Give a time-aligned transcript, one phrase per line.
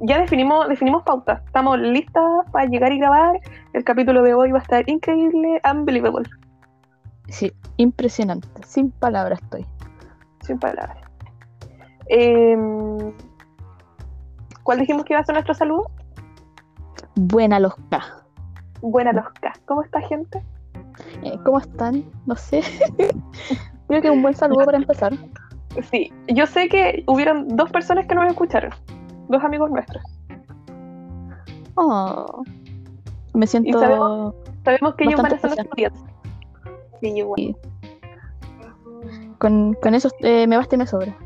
[0.00, 1.42] ya definimos, definimos pauta.
[1.46, 3.40] Estamos listas para llegar y grabar.
[3.72, 6.28] El capítulo de hoy va a estar increíble, unbelievable.
[7.28, 8.48] Sí, impresionante.
[8.66, 9.66] Sin palabras estoy.
[10.42, 10.98] Sin palabras.
[12.08, 13.12] Em,
[14.62, 15.90] ¿Cuál dijimos que iba a ser nuestro saludo?
[17.16, 18.02] Buena los K.
[18.80, 19.52] Buena los K.
[19.66, 20.42] ¿Cómo está, gente?
[21.22, 22.04] Eh, ¿Cómo están?
[22.26, 22.62] No sé.
[23.88, 25.12] Creo que es un buen saludo para empezar.
[25.90, 28.72] Sí, yo sé que hubieron dos personas que nos escucharon.
[29.28, 30.02] Dos amigos nuestros.
[31.74, 32.42] Oh,
[33.34, 33.68] me siento.
[33.68, 36.06] Y sabemos, sabemos que ellos van a ser nuestros audiencia.
[37.00, 37.36] Sí, igual.
[37.36, 37.56] Sí.
[39.38, 41.16] Con, con eso eh, me basta y me sobra.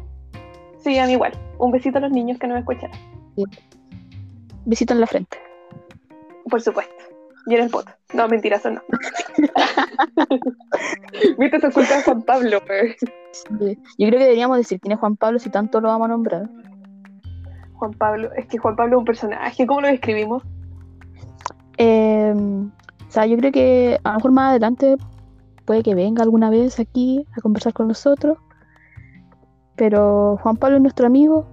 [0.79, 1.33] Sí, a mí igual.
[1.59, 2.96] Un besito a los niños que nos escucharon.
[4.65, 5.38] Besito en la frente.
[6.51, 6.93] Por supuesto.
[7.46, 7.91] Y en el poto.
[8.12, 8.82] No, mentira, eso no.
[11.38, 12.96] Viste, se oculta Juan Pablo, pues.
[13.32, 13.79] Sí.
[13.98, 16.48] Yo creo que deberíamos decir quién es Juan Pablo si tanto lo vamos a nombrar.
[17.83, 19.66] Juan Pablo, es que Juan Pablo es un personaje.
[19.66, 20.45] ¿Cómo lo describimos?
[21.79, 24.97] Eh, o sea, yo creo que a lo mejor más adelante
[25.65, 28.39] puede que venga alguna vez aquí a conversar con nosotros.
[29.74, 31.49] Pero Juan Pablo es nuestro amigo.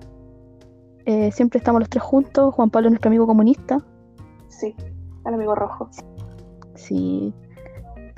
[1.07, 2.53] eh, siempre estamos los tres juntos.
[2.53, 3.79] Juan Pablo es nuestro amigo comunista.
[4.49, 4.75] Sí,
[5.25, 5.89] al amigo rojo.
[6.75, 7.33] Si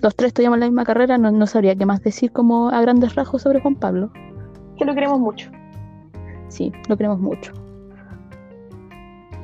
[0.01, 3.15] los tres estudiamos la misma carrera, no, no sabría qué más decir como a grandes
[3.15, 4.11] rasgos sobre Juan Pablo.
[4.77, 5.49] Que lo queremos mucho.
[6.49, 7.53] Sí, lo queremos mucho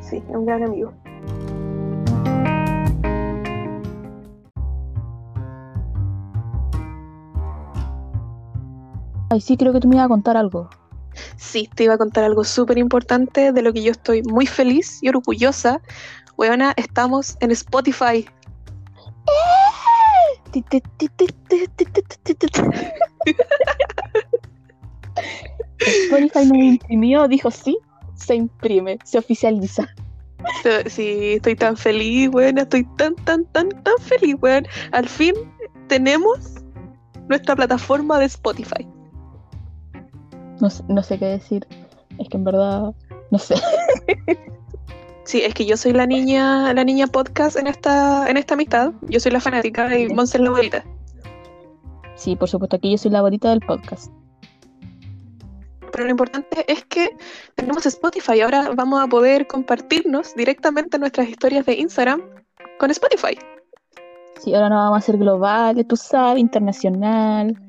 [0.09, 0.93] sí, es un gran amigo.
[9.29, 10.69] Ay, sí, creo que tú me ibas a contar algo.
[11.35, 14.99] Sí, te iba a contar algo súper importante de lo que yo estoy muy feliz
[15.01, 15.81] y orgullosa.
[16.37, 18.25] Weona, estamos en Spotify.
[25.79, 27.77] Spotify me imprimió, dijo sí,
[28.17, 29.87] se imprime, se oficializa.
[30.87, 32.61] Sí, estoy tan feliz, weona.
[32.63, 34.65] Estoy tan, tan, tan, tan feliz, weón.
[34.91, 35.33] Al fin
[35.87, 36.55] tenemos
[37.27, 38.87] nuestra plataforma de Spotify.
[40.61, 41.67] No, sé- no sé qué decir.
[42.19, 42.93] Es que en verdad,
[43.31, 43.55] no sé.
[45.23, 48.93] Sí, es que yo soy la niña, la niña podcast en esta, en esta amistad.
[49.09, 50.07] Yo soy la fanática y.
[50.07, 50.85] Monse es la abuelita.
[52.15, 54.09] Sí, por supuesto, aquí yo soy la bonita del podcast.
[55.97, 57.17] Pero lo importante es que
[57.55, 58.41] tenemos Spotify.
[58.41, 62.21] Ahora vamos a poder compartirnos directamente nuestras historias de Instagram
[62.77, 63.35] con Spotify.
[64.39, 67.59] Sí, ahora no vamos a ser globales, tú sabes, internacional,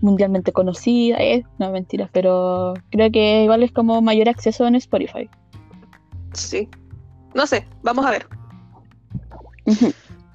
[0.00, 1.18] mundialmente conocida.
[1.18, 5.28] Eh, no, mentiras, pero creo que igual es como mayor acceso en Spotify.
[6.32, 6.66] Sí.
[7.34, 8.26] No sé, vamos a ver.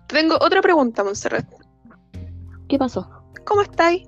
[0.05, 1.51] Tengo otra pregunta, Montserrat.
[2.67, 3.09] ¿Qué pasó?
[3.45, 4.07] ¿Cómo estáis?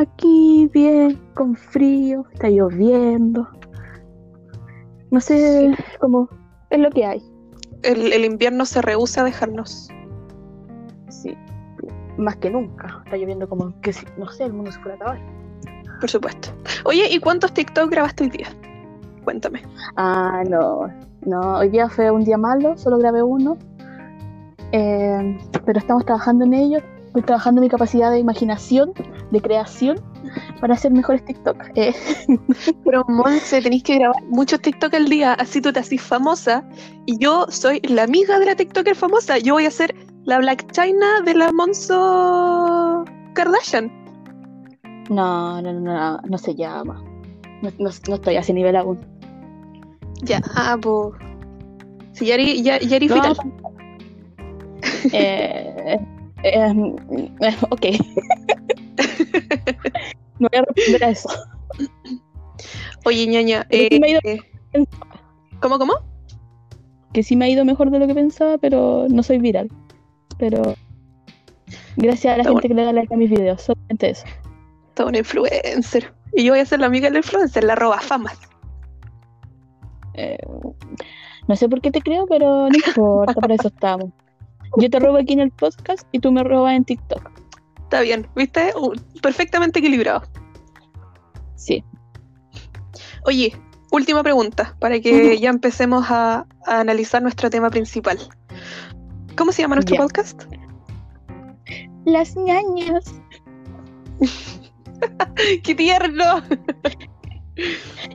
[0.00, 3.46] Aquí bien, con frío, está lloviendo.
[5.10, 6.26] No sé, como
[6.70, 7.22] es lo que hay.
[7.82, 9.90] El, el invierno se rehúsa a dejarnos.
[11.10, 11.36] Sí,
[12.16, 13.02] más que nunca.
[13.04, 15.20] Está lloviendo como que, si- no sé, el mundo se fuera a acabar.
[16.00, 16.48] Por supuesto.
[16.86, 18.46] Oye, ¿y cuántos TikTok grabaste hoy día?
[19.24, 19.60] Cuéntame.
[19.96, 20.88] Ah, no,
[21.26, 23.58] no, hoy día fue un día malo, solo grabé uno.
[24.72, 26.78] Eh, pero estamos trabajando en ello.
[27.10, 28.92] Estoy trabajando en mi capacidad de imaginación,
[29.32, 30.00] de creación,
[30.60, 31.56] para hacer mejores TikTok.
[31.74, 31.92] Eh,
[32.84, 36.62] Pero Monse, tenéis que grabar muchos TikTok al día, así tú te haces famosa.
[37.06, 39.38] Y yo soy la amiga de la TikToker famosa.
[39.38, 39.92] Yo voy a ser
[40.24, 43.04] la Black China de la Monzo
[43.34, 43.90] Kardashian.
[45.08, 47.02] no, no, no, no, no se llama.
[47.62, 49.00] No, no- no estoy a ese nivel aún.
[50.22, 51.14] Ya, ah, pues.
[52.12, 53.32] Si ya eres ya, ya eres No.
[55.12, 55.98] Eh,
[56.42, 57.86] eh, ok.
[60.38, 61.28] no voy a responder a eso.
[63.04, 63.66] Oye, ñaña.
[63.70, 64.40] Eh, me ha ido- eh,
[65.60, 65.94] ¿Cómo, cómo?
[67.12, 69.68] Que sí me ha ido mejor de lo que pensaba, pero no soy viral.
[70.38, 70.62] Pero
[71.96, 74.24] gracias a la Está gente que le da like a mis videos, solamente eso.
[74.94, 76.12] Todo un influencer.
[76.32, 78.38] Y yo voy a ser la amiga del influencer, la roba famas.
[80.14, 80.38] Eh,
[81.48, 84.10] no sé por qué te creo, pero no importa, para eso estamos.
[84.76, 87.30] Yo te robo aquí en el podcast y tú me robas en TikTok.
[87.82, 88.72] Está bien, ¿viste?
[88.76, 90.22] Uh, perfectamente equilibrado.
[91.56, 91.84] Sí.
[93.26, 93.54] Oye,
[93.90, 98.18] última pregunta para que ya empecemos a, a analizar nuestro tema principal.
[99.36, 100.02] ¿Cómo se llama nuestro Ya.
[100.02, 100.42] podcast?
[102.04, 103.14] Las ñañas.
[105.62, 106.24] ¡Qué tierno!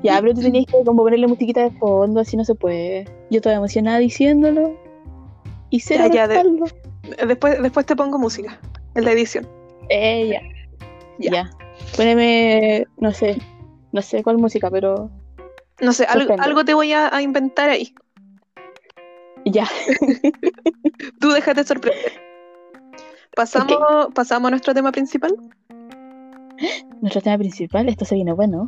[0.03, 3.05] Ya, pero tú tenías que como ponerle musiquita de fondo, así no se puede.
[3.29, 4.75] Yo estaba emocionada diciéndolo.
[5.69, 7.25] Y cero Ya, ya, de-.
[7.27, 8.59] Después, después te pongo música
[8.95, 9.47] en la edición.
[9.89, 10.41] Eh, ya.
[11.19, 11.31] Ya.
[11.31, 11.49] Ya.
[11.95, 13.37] Poneme, no sé,
[13.91, 15.09] no sé cuál música, pero
[15.81, 17.93] No sé, algo, algo te voy a, a inventar ahí.
[19.45, 19.67] Ya.
[21.19, 22.25] Tú déjate sorprender.
[23.35, 25.35] Pasamos, pasamos a nuestro tema principal.
[27.01, 28.67] Nuestro tema principal, esto se viene bueno.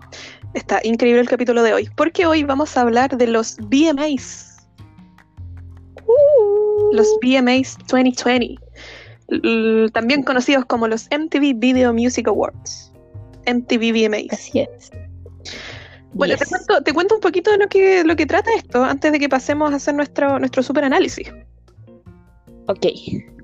[0.54, 4.68] Está increíble el capítulo de hoy, porque hoy vamos a hablar de los VMAs.
[6.92, 8.56] Los VMAs 2020,
[9.30, 12.92] l- también conocidos como los MTV Video Music Awards.
[13.46, 14.28] MTV VMAs.
[14.32, 14.92] Así es.
[16.14, 19.12] Bueno, te cuento, te cuento un poquito de lo que, lo que trata esto antes
[19.12, 21.32] de que pasemos a hacer nuestro, nuestro super análisis.
[22.68, 22.86] Ok,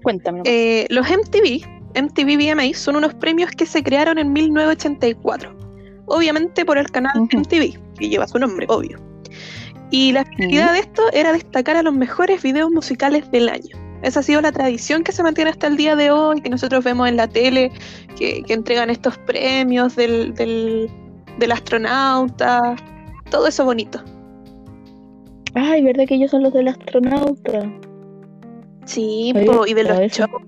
[0.01, 0.41] cuéntame.
[0.45, 1.65] Eh, los MTV,
[1.95, 5.55] MTV VMAs, son unos premios que se crearon en 1984.
[6.07, 7.13] Obviamente por el canal.
[7.31, 8.97] MTV, que lleva su nombre, obvio.
[9.95, 13.77] Y la finalidad de esto era destacar a los mejores videos musicales del año.
[14.01, 16.83] Esa ha sido la tradición que se mantiene hasta el día de hoy, que nosotros
[16.83, 17.71] vemos en la tele,
[18.17, 20.89] que, que entregan estos premios del, del,
[21.37, 22.75] del astronauta,
[23.29, 24.03] todo eso bonito.
[25.53, 27.71] Ay, ¿verdad que ellos son los del astronauta?
[28.85, 30.41] Sí, po, y de los eso- shows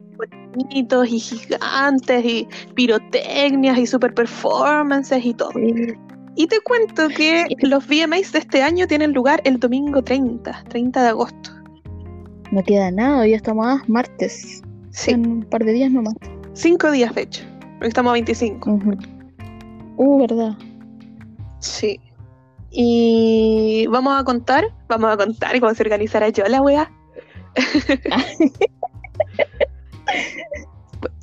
[0.56, 5.52] bonitos y gigantes y pirotecnias y super performances y todo.
[6.36, 11.04] Y te cuento que los VMAs de este año tienen lugar el domingo 30, 30
[11.04, 11.50] de agosto.
[12.52, 14.62] No queda nada, ya estamos a martes.
[14.92, 16.14] Sí, En un par de días nomás.
[16.54, 17.44] cinco días de hecho,
[17.74, 18.72] porque estamos a 25.
[18.72, 18.92] Ujú.
[19.98, 20.54] Uh, ¿verdad?
[21.60, 22.00] Sí.
[22.72, 26.92] Y vamos a contar, vamos a contar cómo se organizará yo la wea.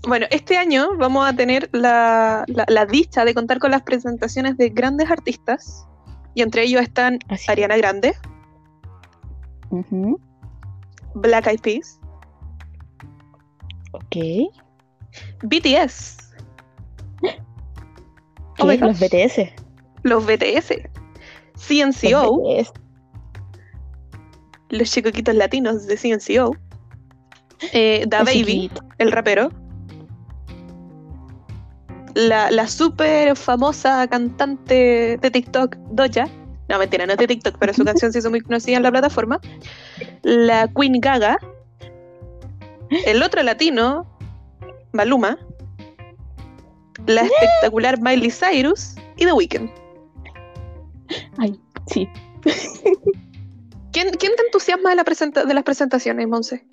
[0.06, 4.56] Bueno, este año vamos a tener la, la- la dicha de contar con las presentaciones
[4.56, 5.87] de grandes artistas,
[6.34, 7.50] y entre ellos están Así.
[7.50, 8.14] Ariana Grande.
[11.14, 11.99] Black Eyed Peas,
[13.93, 14.16] Ok.
[15.43, 16.16] BTS,
[18.58, 18.99] Oh los.
[19.00, 19.52] BTS.
[20.02, 20.72] los BTS,
[21.56, 22.72] CNCO, Los BTS.
[24.70, 26.56] los chicoquitos latinos de CNCO,
[27.72, 29.50] eh, Da Baby, el rapero,
[32.14, 36.29] la, la súper famosa cantante de TikTok, Doja,
[36.69, 38.91] no mentira, no es de TikTok, pero su canción se hizo muy conocida en la
[38.91, 39.41] plataforma,
[40.23, 41.38] la Queen Gaga,
[43.06, 44.06] el otro latino,
[44.93, 45.38] Maluma,
[47.06, 49.70] la espectacular Miley Cyrus y The Weeknd.
[51.38, 52.09] Ay, sí.
[53.93, 56.67] ¿Quién, quién te entusiasma de, la presenta- de las presentaciones, Monse?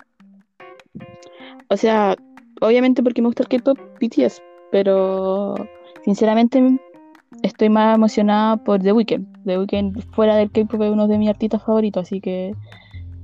[1.68, 2.16] O sea,
[2.60, 5.54] obviamente porque me gusta el K-pop BTS, pero
[6.04, 6.78] sinceramente
[7.42, 9.44] estoy más emocionada por The Weeknd.
[9.44, 12.54] The Weeknd fuera del K-pop es uno de mis artistas favoritos, así que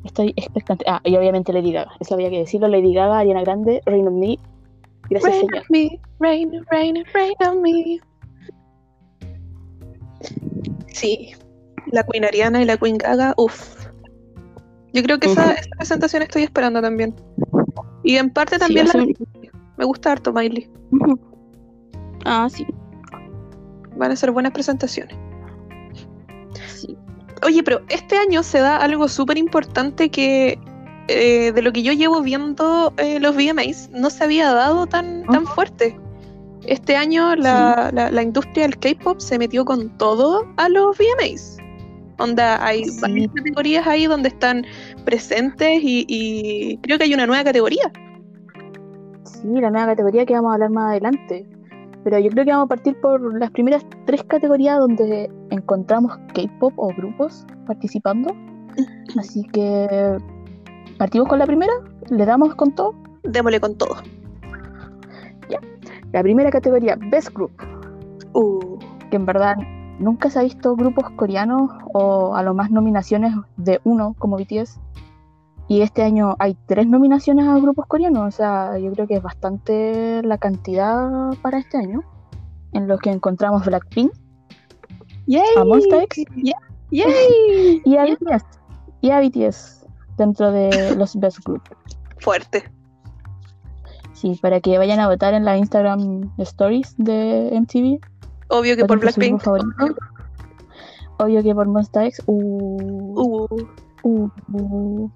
[0.04, 0.84] estoy expectante.
[0.88, 2.68] Ah, y obviamente Lady Gaga, eso había que decirlo.
[2.68, 4.38] Lady Gaga, Ariana Grande, Rain on Me.
[5.08, 5.62] Gracias, Rain señor.
[5.62, 8.00] on me, rain, rain, rain on me.
[10.88, 11.32] Sí,
[11.92, 13.86] la Queen Ariana y la Queen Gaga, uff.
[14.92, 17.14] Yo creo que esa, presentación estoy esperando también.
[18.02, 19.06] Y en parte también Sí, la-
[19.76, 20.70] me gusta harto Miley.
[22.28, 22.66] Ah, sí.
[23.96, 25.16] Van a ser buenas presentaciones.
[26.66, 26.96] sí.
[27.44, 30.58] Oye, pero este año se da algo súper importante que
[31.08, 35.22] eh, de lo que yo llevo viendo eh, los VMAs no se había dado tan,
[35.26, 35.52] tan Ujú.
[35.54, 35.98] fuerte.
[36.64, 41.58] Este año la, la- la industria del K-pop se metió con todo a los VMAs.
[42.18, 42.98] Onda, hay Sí.
[43.00, 44.64] varias categorías ahí donde están
[45.04, 47.92] presentes y, y creo que hay una nueva categoría.
[49.24, 51.46] Sí, la nueva categoría que vamos a hablar más adelante.
[52.06, 56.72] Pero yo creo que vamos a partir por las primeras tres categorías donde encontramos K-pop
[56.76, 58.32] o grupos participando.
[59.18, 60.16] Así que
[60.98, 61.72] partimos con la primera,
[62.08, 62.94] le damos con todo.
[63.24, 63.96] Démosle con todo.
[66.12, 67.50] La primera categoría, Best Group,
[68.34, 68.78] Uh,
[69.10, 69.56] que en verdad
[69.98, 74.78] nunca se ha visto grupos coreanos o a lo más nominaciones de uno como BTS.
[75.68, 79.22] Y este año hay tres nominaciones a grupos coreanos, o sea, yo creo que es
[79.22, 82.02] bastante la cantidad para este año,
[82.72, 84.12] en los que encontramos Blackpink,
[85.26, 85.42] ¡Yay!
[85.56, 86.24] a Monsta X
[86.90, 87.82] ¡Yay!
[87.84, 88.44] y a BTS,
[89.00, 91.62] y a BTS dentro de los Best Group.
[92.18, 92.64] Fuerte.
[94.12, 98.00] Sí, para que vayan a votar en la Instagram Stories de MTV.
[98.48, 99.42] Obvio que por Blackpink.
[101.18, 102.22] Obvio que por Monsta X.
[102.26, 103.66] Uh,
[104.06, 105.10] Uh, uh, uh.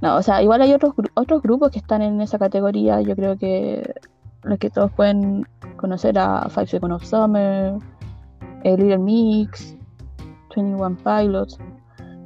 [0.00, 3.00] No, o sea, igual hay otros, otros grupos que están en esa categoría.
[3.00, 3.94] Yo creo que
[4.42, 7.74] los que todos pueden conocer a Five Seconds of Summer,
[8.62, 9.76] eh, Little Mix,
[10.54, 11.58] 21 Pilots.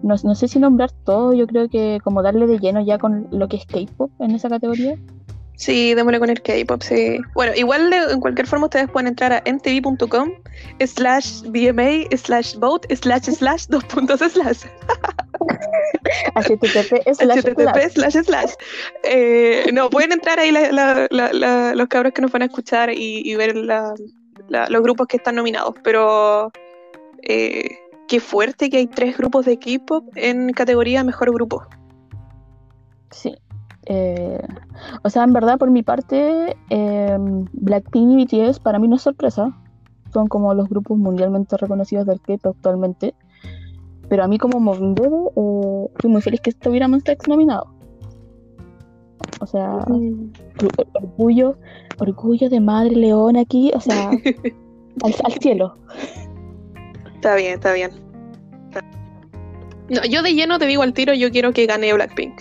[0.02, 3.28] No, no sé si nombrar todo, yo creo que como darle de lleno ya con
[3.30, 4.96] lo que es K-pop en esa categoría.
[5.60, 7.18] Sí, démosle con el K-pop, sí.
[7.34, 10.30] Bueno, igual de, en cualquier forma ustedes pueden entrar a mtv.com
[10.86, 14.62] slash BMA slash vote slash slash dos puntos slash.
[16.34, 18.52] HTTP slash HTTP slash slash.
[19.02, 22.46] Eh, no, pueden entrar ahí la- la- la- la- los cabros que nos van a
[22.46, 25.74] escuchar y, y ver los grupos que están nominados.
[25.84, 26.50] Pero
[27.22, 27.68] eh,
[28.08, 31.64] qué fuerte que hay tres grupos de K-pop en categoría mejor grupo.
[33.10, 33.36] Sí.
[33.92, 34.40] Eh,
[35.02, 37.18] o sea, en verdad, por mi parte, eh,
[37.52, 39.50] Blackpink y BTS para mí no es sorpresa.
[40.12, 43.14] Son como los grupos mundialmente reconocidos del K-pop actualmente.
[44.08, 47.66] Pero a mí como Mondebe, eh, fui muy feliz que estuviera Monsta X nominado.
[49.40, 51.56] O sea, or- orgullo,
[51.98, 54.10] orgullo de madre león aquí, o sea,
[55.02, 55.76] al, al cielo.
[57.16, 57.90] Está bien, está bien.
[59.88, 62.40] No, yo de lleno te digo al tiro, yo quiero que gane Blackpink.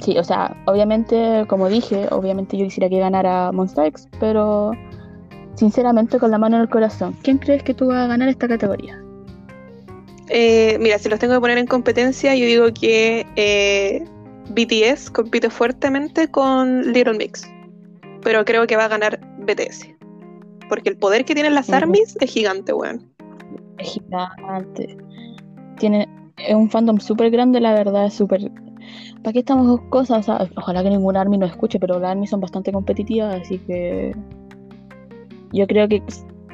[0.00, 4.72] Sí, o sea, obviamente, como dije, obviamente yo quisiera que ganara Monsta X, pero
[5.54, 8.46] sinceramente con la mano en el corazón, ¿quién crees que tú vas a ganar esta
[8.46, 9.02] categoría?
[10.28, 14.04] Eh, mira, si los tengo que poner en competencia, yo digo que eh,
[14.50, 17.48] BTS compite fuertemente con Little Mix.
[18.22, 19.88] Pero creo que va a ganar BTS.
[20.68, 21.70] Porque el poder que tienen las.
[21.70, 23.08] ARMYs es gigante, weón.
[23.78, 24.96] Es gigante.
[25.78, 26.08] Tiene
[26.46, 28.50] es un fandom súper grande, la verdad, es súper...
[29.22, 30.20] ¿Para qué estamos dos cosas?
[30.20, 33.58] O sea, ojalá que ninguna ARMY nos escuche, pero las ARMY son bastante competitivas, así
[33.58, 34.14] que...
[35.52, 36.02] Yo creo que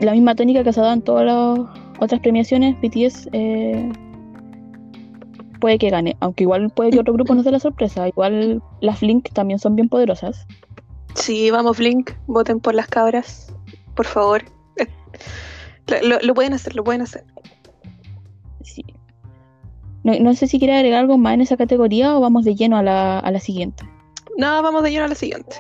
[0.00, 1.68] la misma tónica que se ha dado en todas las
[1.99, 3.90] otras premiaciones, BTS eh,
[5.61, 8.08] puede que gane, aunque igual puede que otro grupo nos dé la sorpresa.
[8.08, 10.46] Igual las Link también son bien poderosas.
[11.14, 13.54] Sí, vamos, Blink, voten por las cabras,
[13.94, 14.42] por favor.
[16.02, 17.25] Lo, lo pueden hacer, lo pueden hacer.
[18.62, 18.82] Sí.
[20.04, 22.76] No, no sé si quiere agregar algo más en esa categoría o vamos de lleno
[22.76, 23.85] a la, a la siguiente.
[24.37, 25.56] No, vamos de lleno a la siguiente.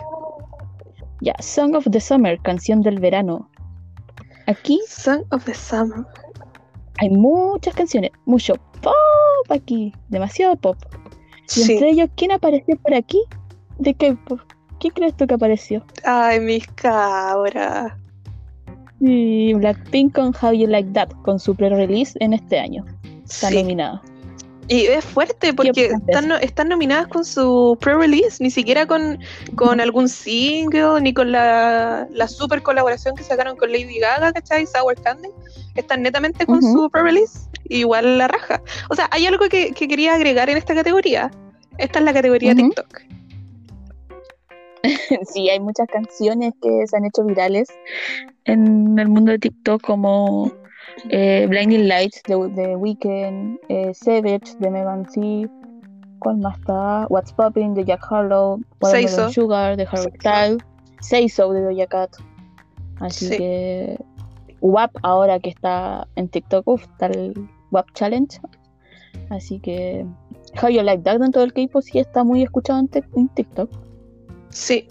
[1.20, 3.48] Ya, Song of the Summer, canción del verano.
[4.48, 6.04] Aquí Song of the Summer.
[6.98, 8.94] hay muchas canciones, mucho pop
[9.50, 10.76] aquí, demasiado pop.
[11.56, 11.72] Y Sí.
[11.74, 13.20] entre ellos, ¿quién apareció por aquí?
[13.78, 14.40] ¿De qué pop?
[14.80, 15.84] ¿Quién crees tú que apareció?
[16.04, 17.92] Ay, mis cabras.
[19.00, 22.84] Y Blackpink con How You Like That, con su pre-release en este año.
[23.24, 23.62] Está Sí.
[23.62, 24.02] nominada.
[24.68, 29.18] Y es fuerte porque están, no- están nominadas con su pre-release, ni siquiera con,
[29.56, 34.66] con algún single, ni con la, la super colaboración que sacaron con Lady Gaga, ¿cachai?
[34.66, 35.28] Sour Candy.
[35.74, 38.62] Están netamente con su pre-release, igual la raja.
[38.88, 41.30] O sea, hay algo que, que quería agregar en esta categoría.
[41.78, 42.54] Esta es la categoría.
[42.54, 43.00] TikTok.
[45.32, 47.68] Sí, hay muchas canciones que se han hecho virales
[48.46, 50.50] en el mundo de TikTok, como
[51.10, 55.48] eh, Blinding Lights de, de Weeknd, eh, Savage de Megan Thee,
[56.18, 57.06] ¿cuál más está?
[57.08, 59.32] What's Poppin' de Jack Harlow, Watermelon.
[59.32, 60.62] Sugar de Harry Styles,
[61.00, 62.10] Say So de Doja Cat.
[63.00, 63.36] Así Sí.
[63.38, 63.98] que
[64.60, 67.34] WAP ahora que está en TikTok, uf, está el
[67.72, 68.40] WAP Challenge.
[69.30, 70.06] Así que
[70.62, 73.70] How You Like That dentro del K-pop sí está muy escuchado en, en TikTok.
[74.50, 74.86] Sí.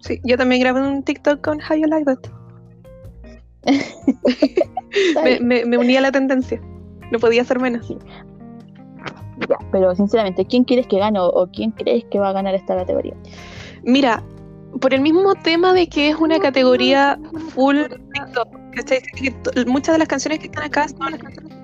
[0.00, 2.30] Sí, yo también grabé un TikTok con How You Like That.
[5.22, 5.46] Me, bien.
[5.46, 6.60] me, me uní a la tendencia.
[7.10, 7.88] No podía hacer menos.
[9.48, 12.54] Ya, pero sinceramente, ¿quién quieres que gane o, o quién crees que va a ganar
[12.54, 13.14] esta categoría?
[13.82, 14.22] Mira,
[14.80, 17.18] por el mismo tema de que es una categoría
[17.50, 17.76] full
[19.66, 21.18] muchas de las canciones que están acá son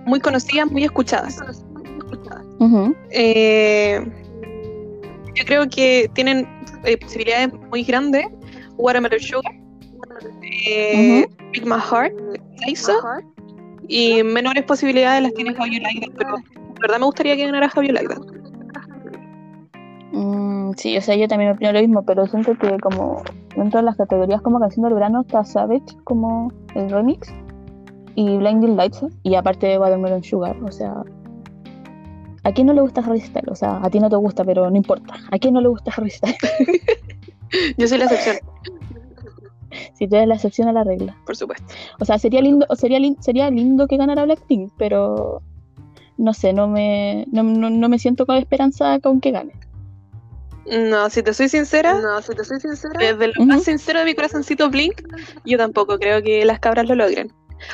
[0.06, 1.38] muy conocidas, muy escuchadas.
[3.10, 4.00] Eh,
[5.34, 6.48] yo creo que tienen
[6.84, 8.26] eh, posibilidades muy grandes.
[8.76, 9.54] Watermelon Sugar,
[10.66, 12.14] eh, Break My Heart,
[12.76, 12.92] So,
[13.88, 17.46] y menores posibilidades las tiene How You Like That, pero de verdad me gustaría que
[17.46, 18.20] ganara How You Like That.
[20.12, 23.22] Mm, sí, o sea, yo también opino lo mismo, pero siento que como
[23.56, 27.32] dentro de las categorías como canción del verano está Savage como el remix
[28.14, 30.94] y Blinding Lights y aparte de Watermelon Sugar, o sea,
[32.44, 33.50] ¿a quién no le gusta Harry Styles?
[33.50, 35.14] O sea, a ti no te gusta, pero no importa.
[35.30, 36.38] ¿A quién no le gusta Harry Styles?
[37.76, 38.36] Yo soy la excepción,
[39.94, 41.16] si tú eres la excepción a la regla.
[41.26, 41.66] por supuesto.
[42.00, 45.42] O sea, sería lindo, sería, sería lindo que ganara Blackpink, pero
[46.16, 49.52] no sé, no me, no, no- no me siento con esperanza con que gane.
[50.66, 52.98] No, si te soy sincera, No, si te soy sincera.
[52.98, 55.02] desde lo más sincero de mi corazoncito Blink,
[55.44, 57.30] yo tampoco creo que las cabras lo logren.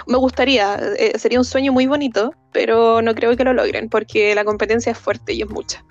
[0.09, 4.35] Me gustaría, eh, sería un sueño muy bonito, pero no creo que lo logren porque
[4.35, 5.85] la competencia es fuerte y es mucha.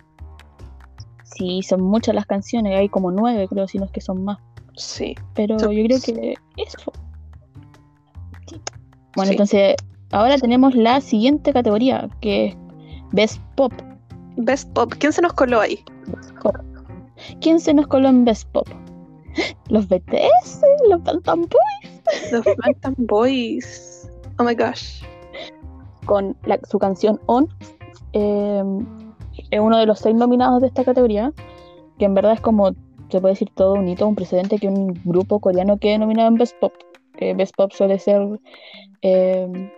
[1.24, 4.40] Sí, son muchas las canciones, hay como nueve, creo, si no es que son más.
[4.80, 5.16] Sí.
[5.36, 6.92] Pero yo creo que eso.
[8.48, 8.62] Sí.
[9.16, 9.34] Bueno, Sí.
[9.34, 9.76] entonces,
[10.12, 12.58] ahora tenemos la siguiente categoría, que es
[13.12, 13.74] Best Pop.
[14.38, 15.80] Best Pop, ¿quién se nos coló ahí?
[16.42, 16.56] Pop.
[17.42, 18.68] ¿Quién se nos coló en Best Pop?
[19.70, 22.02] Los BTS, los Bantam Boys.
[22.32, 24.10] Los Bantam Boys.
[24.40, 25.04] Oh my gosh.
[26.06, 27.48] Con la- su canción On.
[28.14, 28.64] eh,
[29.52, 31.32] es uno de los seis nominados de esta categoría.
[32.00, 32.72] Que en verdad es como,
[33.10, 36.36] se puede decir todo un hito, un precedente que un grupo coreano quede nominado en
[36.36, 36.74] Best Pop.
[37.18, 38.22] Que Best Pop suele ser.
[39.02, 39.72] eh,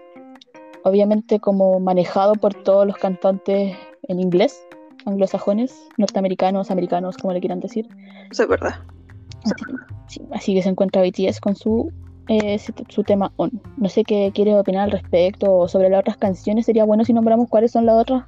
[0.83, 3.75] obviamente como manejado por todos los cantantes
[4.07, 4.65] en inglés,
[5.05, 7.87] anglosajones, norteamericanos, americanos, como le quieran decir.
[8.31, 8.75] Eso es verdad.
[10.07, 11.91] Sí, así que se encuentra BTS con su,
[12.27, 13.51] eh, su, su tema On.
[13.77, 16.65] No sé qué quieres opinar al respecto o sobre las otras canciones.
[16.65, 18.25] Sería bueno si nombramos cuáles son las otras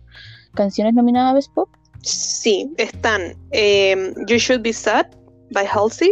[0.53, 1.69] canciones nominadas a Best Pop.
[2.03, 5.05] Sí, están eh, You Should Be Sad
[5.51, 6.11] by Halsey,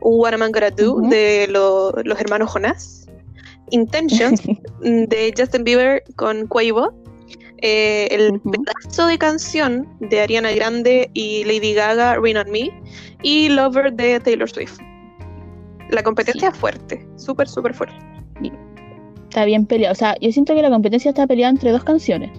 [0.00, 3.06] What Am I Gonna Do de lo- los hermanos Jonas,
[3.70, 4.42] Intentions
[4.82, 6.92] de Justin Bieber con Quavo,
[7.58, 12.70] eh, el pedazo de canción de Ariana Grande y Lady Gaga, Rain on Me,
[13.22, 14.78] y Lover de Taylor Swift.
[15.90, 17.94] La competencia es fuerte, súper, súper fuerte.
[19.28, 19.92] está bien peleada.
[19.92, 22.30] O sea, yo siento que la competencia está peleada entre dos canciones.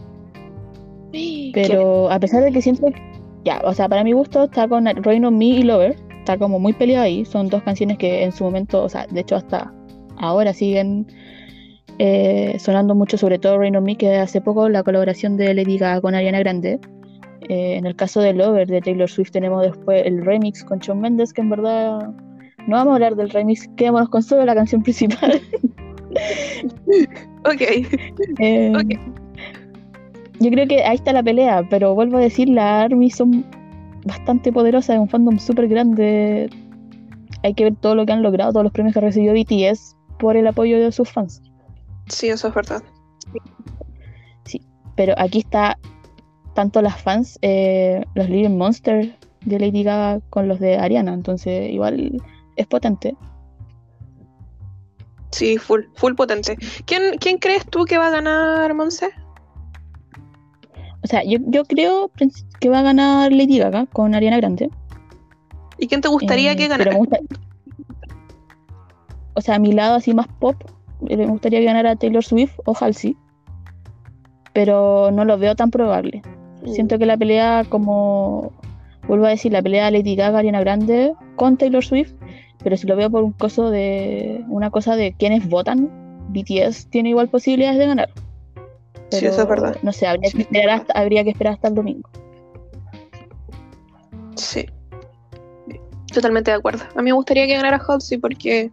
[1.54, 2.88] Pero a pesar de que siento
[3.46, 5.96] ya, o sea, para mi gusto está con Rain on Me y Lover.
[6.20, 7.26] Está como muy peleado ahí.
[7.26, 9.74] Son dos canciones que en su momento, o sea, de hecho hasta
[10.18, 11.06] ahora siguen
[12.00, 15.78] eh, sonando mucho, sobre todo Rain on Me, que hace poco la colaboración de Lady
[15.78, 16.80] Gaga con Ariana Grande.
[17.50, 21.02] Eh, en el caso de Lover de Taylor Swift tenemos después el remix con Shawn
[21.02, 22.10] Mendes, que en verdad
[22.68, 25.42] no vamos a hablar del remix, quedémonos con solo la canción principal.
[27.46, 27.62] Ok,
[28.40, 29.23] Eh, Ok.
[30.44, 33.46] Yo creo que ahí está la pelea, pero vuelvo a decir, las ARMY son
[34.04, 36.50] bastante poderosas, es un fandom súper grande.
[37.44, 40.36] Hay que ver todo lo que han logrado, todos los premios que recibió BTS por
[40.36, 41.42] el apoyo de sus fans.
[42.10, 42.84] sí, eso es verdad.
[44.98, 45.80] Pero aquí está
[46.54, 49.12] tanto las fans, eh, los Living Monsters
[49.46, 52.22] de Lady Gaga con los de Ariana, entonces igual
[52.58, 53.16] es potente.
[55.32, 56.58] Sí, full, full potente.
[56.86, 59.10] ¿Quién, ¿Quién crees tú que va a ganar, Monse?
[61.04, 62.12] O sea, yo, yo creo
[62.60, 64.70] que va a ganar Lady Gaga con Ariana Grande.
[65.78, 66.96] ¿Y quién te gustaría Eh, que ganara?
[66.96, 67.20] gusta-
[69.34, 70.56] O sea, a mi lado así más pop,
[71.10, 73.18] eh, me gustaría que ganara Taylor Swift o Halsey.
[74.54, 76.22] Pero no lo veo tan probable.
[76.66, 78.52] Siento que la pelea, como
[79.08, 82.14] vuelvo a decir, la pelea Lady Gaga, Ariana Grande con Taylor Swift,
[82.64, 85.90] pero si lo veo por un coso de una cosa de quienes votan,
[86.30, 88.10] BTS tiene igual posibilidades de ganar.
[89.20, 89.78] Sí, eso es verdad.
[89.84, 92.10] No sé, habría que esperar hasta, habría que esperar hasta el domingo.
[94.36, 94.66] Sí.
[96.14, 96.84] Totalmente de acuerdo.
[96.96, 98.72] A mí me gustaría que ganara Halsey porque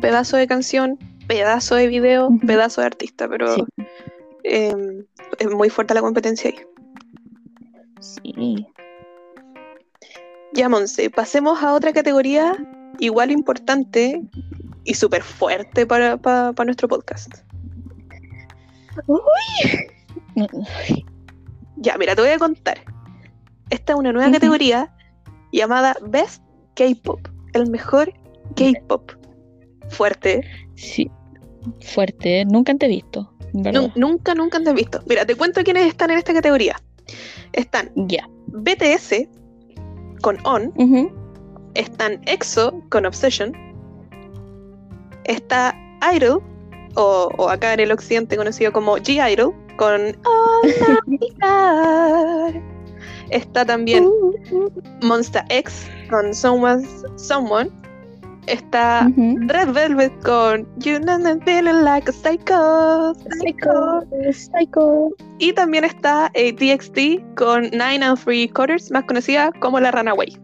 [0.00, 3.64] pedazo de canción, pedazo de video, pedazo de artista, pero Sí.
[4.44, 5.04] eh,
[5.38, 6.56] es muy fuerte la competencia ahí.
[8.00, 8.66] Sí.
[10.52, 12.56] Ya, Monse, pasemos a otra categoría
[12.98, 14.22] igual importante
[14.84, 17.34] y súper fuerte para, para- para nuestro podcast.
[19.06, 19.20] No,
[21.76, 22.78] Ya, mira, te voy a contar.
[23.70, 24.94] Esta es una nueva categoría
[25.52, 26.42] llamada Best
[26.74, 28.12] K-Pop, el mejor
[28.54, 29.12] K-Pop.
[29.88, 30.42] Fuerte.
[30.74, 31.10] Sí,
[31.80, 35.00] fuerte, nunca te he visto, nunca, nunca antes visto.
[35.08, 36.76] Mira, te cuento quiénes están en esta categoría.
[37.52, 38.28] Están Ya.
[38.48, 39.28] BTS
[40.22, 40.72] con On,
[41.74, 43.52] están EXO con Obsession,
[45.24, 45.74] está
[46.14, 46.42] Idol,
[46.96, 50.70] o, o acá en el occidente conocido como G-Idol, con God.
[53.30, 54.08] Está también
[55.02, 57.70] Monster X con Someone's Someone.
[58.46, 59.10] Está.
[59.16, 63.14] Red Velvet con You Know Me Feeling Like a Psycho.
[63.40, 64.02] Psycho.
[64.32, 65.08] Psycho.
[65.38, 70.38] Y también está eh, TXT con Nine and Three Quarters, más conocida como la Runaway.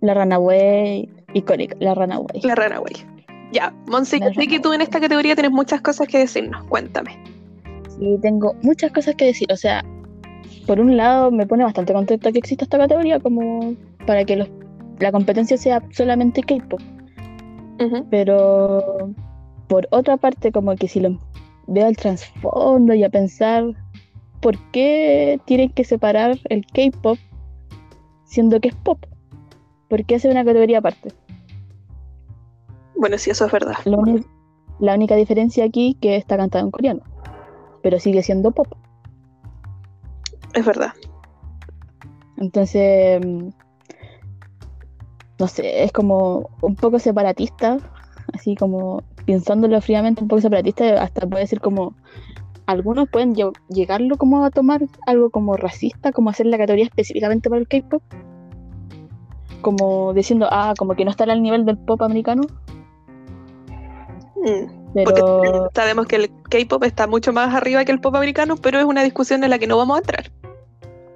[0.00, 1.08] La Runaway.
[1.34, 2.40] Icónica, la Runaway.
[2.42, 3.11] La Runaway.
[3.52, 6.64] Ya, Monse, yo sé que tú en esta categoría tienes muchas cosas que decirnos.
[6.64, 7.18] Cuéntame.
[7.98, 9.52] Sí, tengo muchas cosas que decir.
[9.52, 9.84] O sea,
[10.66, 13.74] por un lado me pone bastante contenta que exista esta categoría como
[14.06, 14.48] para que los,
[15.00, 16.80] la competencia sea solamente K-pop.
[18.10, 19.12] Pero
[19.66, 21.18] por otra parte, como que si lo
[21.66, 23.64] veo al trasfondo y a pensar
[24.40, 27.18] por qué tienen que separar el K-pop
[28.24, 29.04] siendo que es pop.
[29.88, 31.10] ¿Por qué hacer una categoría aparte?
[32.96, 33.74] Bueno, sí, eso es verdad.
[34.78, 37.02] La única diferencia aquí que está cantado en coreano,
[37.82, 38.68] pero sigue siendo pop.
[40.54, 40.92] Es verdad.
[42.36, 43.48] Entonces, mm,
[45.38, 47.78] no sé, es como un poco separatista,
[48.34, 51.94] así como pensándolo fríamente, un poco separatista, hasta puede ser como,
[52.66, 57.48] algunos pueden lle- llegarlo como a tomar algo como racista, como hacer la categoría específicamente
[57.48, 58.02] para el K-pop.
[59.60, 62.42] como diciendo, ah, como que no está al nivel del pop americano.
[64.42, 65.22] Mm, Porque
[65.74, 69.02] sabemos que el K-pop está mucho más arriba que el pop americano, pero es una
[69.02, 70.32] discusión en la que no vamos a entrar.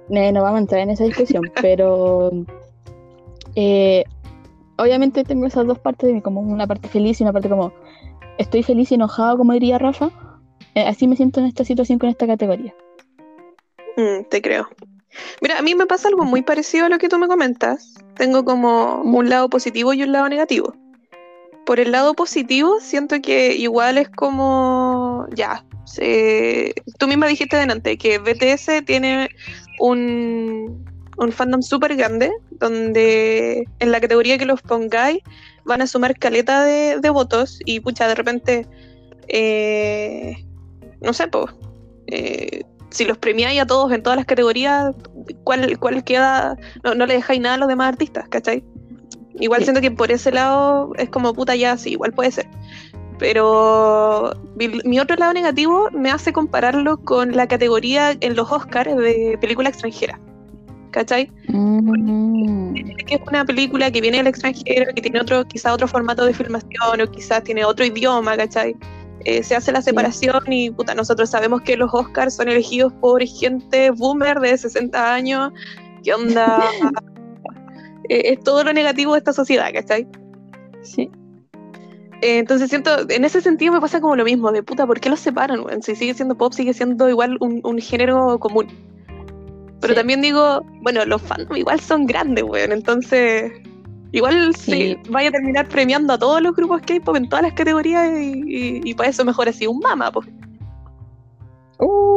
[0.09, 2.31] eh, no vamos a entrar en esa discusión, pero
[3.55, 4.05] eh,
[4.77, 7.73] obviamente tengo esas dos partes de mí, como una parte feliz y una parte como
[8.37, 10.09] estoy feliz y enojado, como diría Rafa.
[10.73, 12.73] Eh, así me siento en esta situación con esta categoría.
[13.97, 14.67] Mm, te creo.
[15.41, 17.95] Mira, a mí me pasa algo muy parecido a lo que tú me comentas.
[18.15, 20.73] Tengo como un lado positivo y un lado negativo.
[21.67, 25.65] Por el lado positivo, siento que igual es como, ya,
[26.97, 29.27] tú misma dijiste delante que BTS tiene
[29.81, 30.85] un,
[31.17, 35.19] un fandom súper grande, donde en la categoría que los pongáis
[35.65, 38.65] van a sumar caleta de, de votos y pucha, de repente,
[39.27, 40.37] eh,
[41.01, 41.51] no sé, pues,
[42.91, 44.95] si los premiáis a todos en todas las categorías,
[45.43, 46.55] ¿cuál, cuál queda?
[46.85, 48.63] No, no le dejáis nada a los demás artistas, ¿cachai?
[49.39, 49.65] Igual Sí.
[49.65, 52.47] siento que por ese lado es como puta ya, sí, igual puede ser.
[53.19, 58.95] Pero mi, mi otro lado negativo me hace compararlo con la categoría en los Oscars
[58.95, 60.19] de película extranjera.
[60.91, 61.29] ¿Cachai?
[61.49, 66.25] Mm, que es una película que viene del extranjero, que tiene otro, quizá otro formato
[66.25, 68.75] de filmación o quizás tiene otro idioma, ¿cachai?
[69.25, 73.21] Eh, se hace la separación y puta, nosotros sabemos que los Oscars son elegidos por
[73.25, 75.51] gente boomer de 60 años.
[76.03, 76.63] ¿Qué onda?
[78.09, 80.07] Eh, es todo lo negativo de esta sociedad, ¿cachai?
[80.81, 81.09] sí.
[82.23, 85.07] Eh, entonces siento, en ese sentido me pasa como lo mismo, de puta, ¿por qué
[85.07, 85.59] los separan?
[85.59, 85.83] weón?
[85.83, 88.65] Si sigue siendo pop, sigue siendo igual un, un género común.
[89.79, 89.97] Pero Sí.
[89.99, 93.51] también digo, bueno, los fans igual son grandes, weón, entonces
[94.13, 94.97] igual Sí.
[95.03, 98.41] se vaya a terminar premiando a todos los grupos K-pop en todas las categorías y,
[98.47, 100.27] y- y para eso mejor así un mama, pues.
[101.79, 102.16] Uh,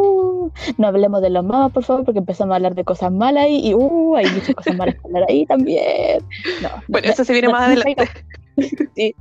[0.78, 3.60] no hablemos de los mamas, por favor, porque empezamos a hablar de cosas malas ahí
[3.68, 6.24] y uh, hay muchas cosas malas que hablar ahí también.
[6.62, 8.08] No, Bueno, no, eso se viene no, más adelante.
[8.94, 9.14] Sí.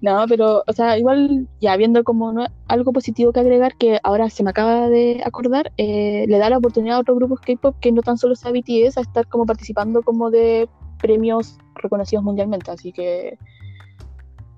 [0.00, 4.30] No, pero, o sea, igual ya viendo como no- algo positivo que agregar, que ahora
[4.30, 7.92] se me acaba de acordar, eh, le da la oportunidad a otros grupos K-pop que
[7.92, 10.70] no tan solo sea BTS a estar como participando como de
[11.02, 13.36] premios reconocidos mundialmente, así que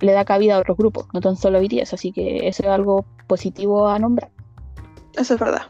[0.00, 2.68] le da cabida a otros grupos, no tan solo a BTS, así que eso es
[2.68, 4.30] algo positivo a nombrar.
[5.16, 5.62] Eso es verdad.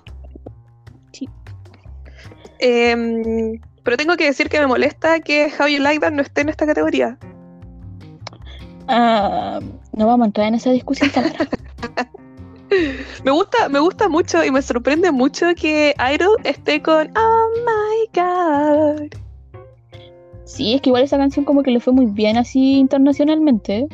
[2.59, 6.43] Em, pero tengo que decir que me molesta que How You Like That no esté
[6.43, 7.19] en esta categoría.
[8.89, 9.61] Ah,
[9.93, 11.11] no vamos a entrar en esa discusión.
[13.25, 18.09] Me gusta, me gusta mucho y me sorprende mucho que Idol esté con Oh my
[18.21, 19.09] god.
[20.45, 23.87] Sí, es que igual esa canción como que le fue muy bien así internacionalmente.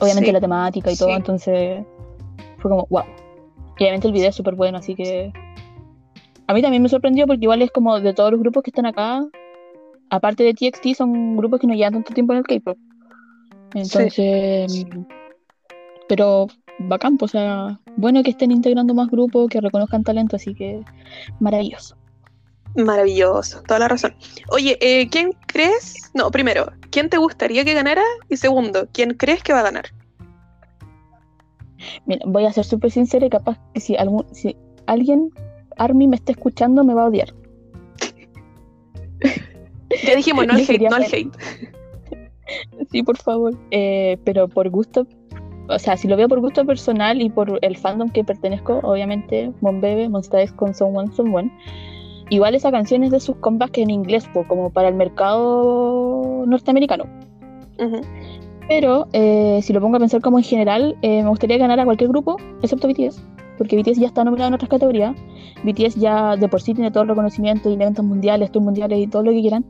[0.00, 1.14] Obviamente Sí, la temática y todo, sí.
[1.14, 1.84] entonces
[2.58, 3.04] fue como, wow.
[3.78, 5.32] Y obviamente el video es súper bueno, así que
[6.46, 8.86] a mí también me sorprendió porque igual es como de todos los grupos que están
[8.86, 9.24] acá,
[10.10, 12.78] aparte de TXT, son grupos que no llevan tanto tiempo en el K-pop.
[13.74, 14.86] Entonces,
[16.08, 16.46] pero
[16.78, 20.80] bacán, pues, o sea, bueno que estén integrando más grupos, que reconozcan talento, así que
[21.40, 21.96] maravilloso.
[22.76, 24.14] Maravilloso, toda la razón.
[24.50, 26.10] Oye, eh, ¿quién crees?
[26.12, 28.02] No, primero, ¿quién te gustaría que ganara?
[28.28, 29.86] Y segundo, ¿quién crees que va a ganar?
[32.06, 35.30] Mira, voy a ser súper sincera y capaz que si, algún, si alguien,
[35.76, 37.34] Army, me está escuchando, me va a odiar.
[40.04, 41.32] Ya dijimos, no al hate, no al hate.
[42.90, 43.54] Sí, por favor.
[43.70, 45.06] Eh, pero por gusto,
[45.68, 49.52] o sea, si lo veo por gusto personal y por el fandom que pertenezco, obviamente,
[49.60, 51.50] Monbebe, Monsta X con Someone, Someone.
[52.30, 57.04] Igual esa canción es de sus comebacks en inglés, po, como para el mercado norteamericano.
[58.68, 61.84] Pero eh, si lo pongo a pensar como en general, eh, me gustaría ganar a
[61.84, 63.22] cualquier grupo, excepto BTS,
[63.58, 65.16] porque BTS ya está nominado en otras categorías.
[65.64, 69.06] BTS ya de por sí tiene todo el reconocimiento y eventos mundiales, tours mundiales y
[69.06, 69.64] todo lo que quieran.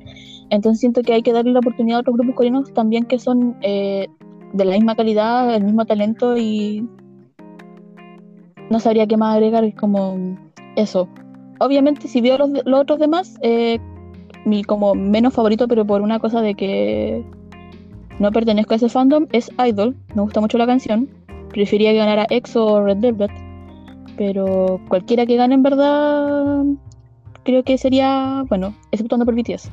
[0.51, 3.57] Entonces siento que hay que darle la oportunidad a otros grupos coreanos también que son
[3.63, 4.09] eh,
[4.53, 6.87] de la misma calidad, el mismo talento y
[8.71, 10.37] no sabría qué más agregar, como
[10.77, 11.09] eso.
[11.61, 13.79] Obviamente si veo los, los otros demás, eh,
[14.45, 17.25] mi como menos favorito, pero por una cosa de que
[18.19, 19.97] no pertenezco a ese fandom, es Idol.
[20.15, 21.09] Me gusta mucho la canción.
[21.49, 23.31] Prefería que ganara EXO o Red Velvet.
[24.17, 26.65] Pero cualquiera que gane en verdad
[27.45, 29.71] creo que sería, bueno, exceptuando por BTS.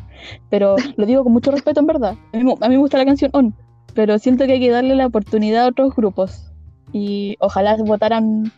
[0.50, 2.16] Pero lo digo con mucho respeto en verdad.
[2.34, 3.56] A mí, a mí me gusta la canción On,
[3.96, 6.52] pero siento que hay que darle la oportunidad a otros grupos.
[6.94, 8.52] Y ojalá votaran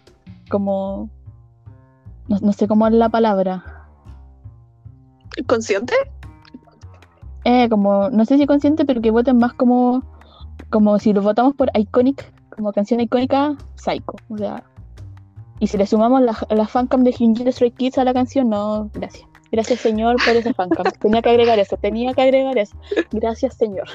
[0.50, 1.10] como...
[2.28, 3.86] No, no sé cómo es la palabra.
[5.46, 5.94] ¿Consciente?
[7.46, 10.04] Eh, como, no sé si consciente, pero que voten más como,
[10.70, 14.16] como si lo votamos por Iconic, como canción icónica, Psycho.
[14.30, 14.64] O sea,
[15.64, 18.90] y si le sumamos la, la fancam de Hyunjin Stray Kids a la canción, no,
[18.94, 19.26] gracias.
[19.50, 20.84] Gracias, señor, por esa fancam.
[21.00, 22.76] Tenía que agregar eso, tenía que agregar eso.
[23.14, 23.88] Gracias, señor.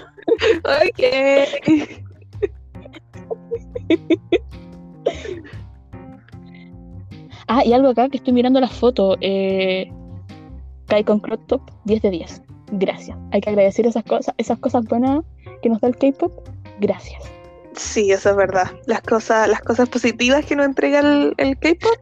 [0.64, 1.04] Ok.
[7.50, 9.16] Ah, y algo acá que estoy mirando las fotos.
[9.22, 9.90] Eh,
[10.86, 12.42] Kai con crop top, 10 de 10.
[12.72, 13.16] Gracias.
[13.30, 15.24] Hay que agradecer esas cosas, esas cosas buenas
[15.62, 16.46] que nos da el K-pop.
[16.78, 17.37] Gracias.
[17.78, 18.70] Sí, eso es verdad.
[18.86, 21.96] Las cosas, las cosas positivas que nos entrega el, el K-pop,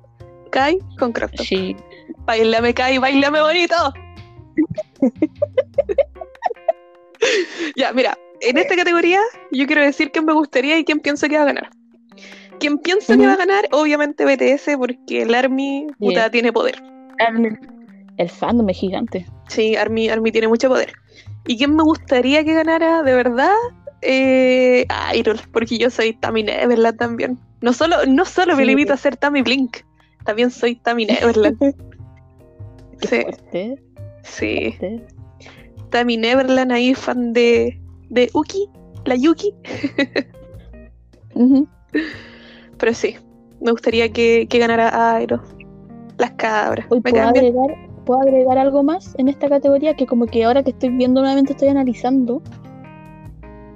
[0.51, 1.31] Kai con top.
[1.37, 1.77] Sí.
[2.25, 3.75] Bailame, Kai, bailame bonito.
[7.77, 9.21] ya, mira, en esta categoría
[9.53, 11.71] yo quiero decir quién me gustaría y quién pienso que va a ganar.
[12.59, 16.83] Quien pienso que va a ganar, obviamente BTS, porque el ARMY puta, tiene poder.
[18.17, 19.27] El fandom es gigante.
[19.49, 20.95] Sí, ARMY, ARMY tiene mucho poder.
[21.47, 23.53] ¿Y quién me gustaría que ganara de verdad?
[24.03, 27.39] Eh, Idol, porque yo soy Tammy Neverland también.
[27.61, 29.79] No solo, no solo me limito a ser Tammy Blink,
[30.25, 31.59] también soy Tammy Neverland.
[33.03, 33.83] Sí, fuerte,
[34.23, 34.75] sí.
[34.79, 35.07] fuerte.
[35.91, 37.79] Tammy Neverland ahí, fan de,
[38.09, 38.71] de Uki,
[39.05, 39.53] la Yuki.
[42.79, 43.17] Pero sí,
[43.61, 45.43] me gustaría que, que ganara Idol.
[46.19, 46.87] Las cabras.
[46.87, 50.89] Puedo agregar, puedo agregar algo más en esta categoría que como que ahora que estoy
[50.89, 52.43] viendo nuevamente estoy analizando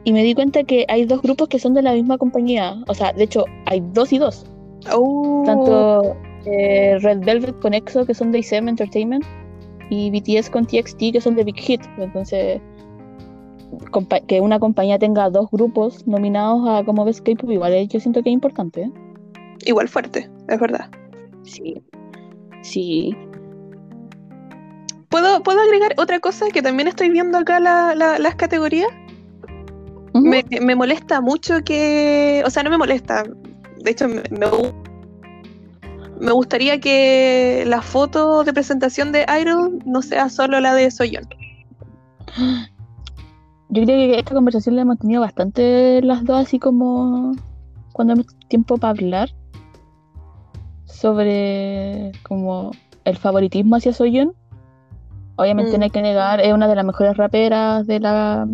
[0.05, 2.77] y me di cuenta que hay dos grupos que son de la misma compañía.
[2.89, 4.47] O sea, de hecho, hay dos y dos.
[4.93, 9.25] Oh, Tanto eh, Red Velvet con EXO que son de ICM Entertainment
[9.91, 11.83] y BTS con TXT que son de Big Hit.
[11.99, 12.61] Entonces,
[14.27, 18.31] que una compañía tenga dos grupos nominados a como Best K-Pop igual yo siento que
[18.31, 18.83] es importante.
[18.83, 18.91] ¿eh?
[19.67, 20.87] igual fuerte, es verdad.
[21.43, 21.75] Sí.
[22.63, 23.15] Sí.
[25.09, 28.89] ¿Puedo, ¿Puedo agregar otra cosa que también estoy viendo acá la- la- las categorías?
[30.15, 32.43] Me, me molesta mucho que.
[32.47, 33.23] O sea, no me molesta.
[33.83, 34.75] De hecho, me, me gu-
[36.21, 41.25] me gustaría que la foto de presentación de Idol no sea solo la de Soyeon.
[43.73, 47.33] Yo creo que esta conversación la hemos tenido bastante las dos, así como
[47.93, 49.31] cuando hemos tiempo para hablar
[50.85, 52.73] sobre como
[53.05, 54.35] el favoritismo hacia Soyeon.
[55.37, 55.79] Obviamente Mm.
[55.81, 58.47] no hay que negar, es una de las mejores raperas de la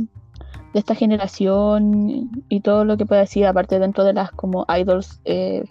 [0.77, 5.23] de esta generación y todo lo que pueda decir, aparte dentro de las como idols
[5.25, 5.65] eh,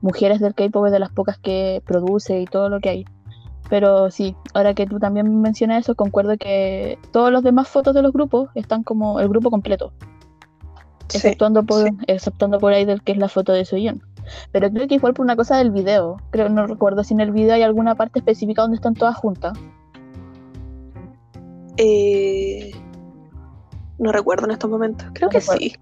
[0.00, 3.04] mujeres del K-pop, de las pocas que produce y todo lo que hay.
[3.70, 8.02] Pero sí, ahora que tú también mencionas eso, concuerdo que todos los demás fotos de
[8.02, 9.92] los grupos están como el grupo completo,
[11.06, 11.96] Sí, exceptuando por, sí.
[12.08, 14.02] exceptuando por Idol, que es la foto de Soyeon.
[14.50, 16.16] Pero creo que igual por una cosa del video.
[16.30, 19.56] Creo, no recuerdo si en el video hay alguna parte específica donde están todas juntas.
[21.76, 22.72] Eh,
[24.04, 25.08] no recuerdo en estos momentos.
[25.14, 25.60] Creo No que recuerdo.
[25.60, 25.74] sí.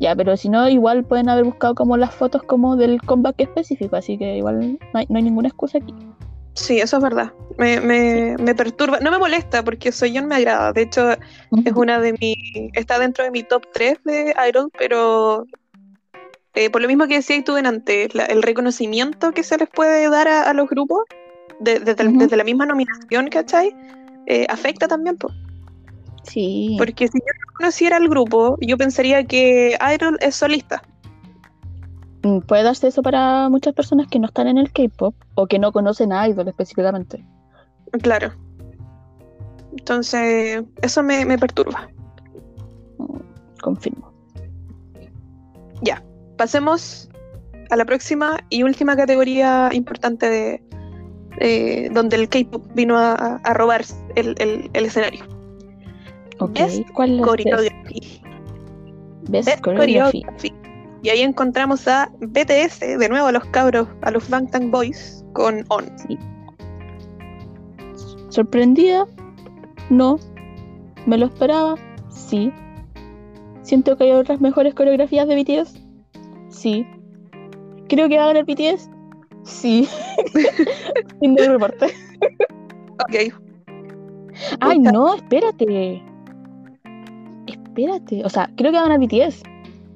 [0.00, 3.96] Ya, pero si no, igual pueden haber buscado como las fotos como del comeback específico,
[3.96, 5.92] así que igual no hay, no hay ninguna excusa aquí.
[6.54, 7.32] Sí, eso es verdad.
[7.56, 8.98] Me, me, me perturba.
[9.00, 10.72] No me molesta porque Soyeon me agrada.
[10.72, 12.34] De hecho, es una de mi.
[12.74, 15.46] Está dentro de mi top 3 de Idol, pero.
[16.54, 19.68] eh, por lo mismo que decía tú en antes, la- el reconocimiento que se les
[19.68, 21.02] puede dar a, a los grupos
[21.60, 23.74] de- desde, la misma nominación, ¿cachai?
[24.26, 25.30] Eh, afecta también, po.
[26.28, 26.74] Sí.
[26.78, 30.82] porque si yo no conociera el grupo, yo pensaría que Idol es solista.
[32.22, 35.58] Mm, Puede darse eso para muchas personas que no están en el K-pop o que
[35.58, 37.24] no conocen a Idol específicamente.
[38.02, 38.32] Claro.
[39.76, 41.88] Entonces, eso me, me perturba.
[42.98, 43.18] Mm,
[43.62, 44.12] Confirmo.
[45.82, 46.02] Ya,
[46.36, 47.08] pasemos
[47.70, 50.62] a la próxima y última categoría importante de
[51.40, 53.84] eh, donde el K-pop vino a, a robar
[54.16, 55.24] el, el- el escenario.
[56.40, 56.52] Ok.
[56.54, 58.20] Best ¿Cuál Choreography.
[59.28, 60.22] Best, Best Choreography.
[60.22, 60.52] Choreography.
[61.02, 65.64] Y ahí encontramos a BTS, de nuevo a los cabros, a los Bangtan Boys, con
[65.68, 65.84] On.
[68.30, 69.06] ¿Sorprendida?
[69.90, 70.18] No.
[71.06, 71.76] ¿Me lo esperaba?
[72.10, 72.52] Sí.
[73.62, 75.80] ¿Siento que hay otras mejores coreografías de BTS?
[76.48, 76.86] Sí.
[77.88, 78.90] ¿Creo que va a ganar BTS?
[79.44, 79.88] Sí.
[81.20, 81.86] Fin del reporte.
[83.00, 83.32] Ok,
[84.60, 84.92] ¡Ay, Puta.
[84.92, 85.14] no!
[85.14, 86.02] Espérate.
[87.78, 88.24] Espérate.
[88.24, 89.42] O sea, creo que va a ganar BTS.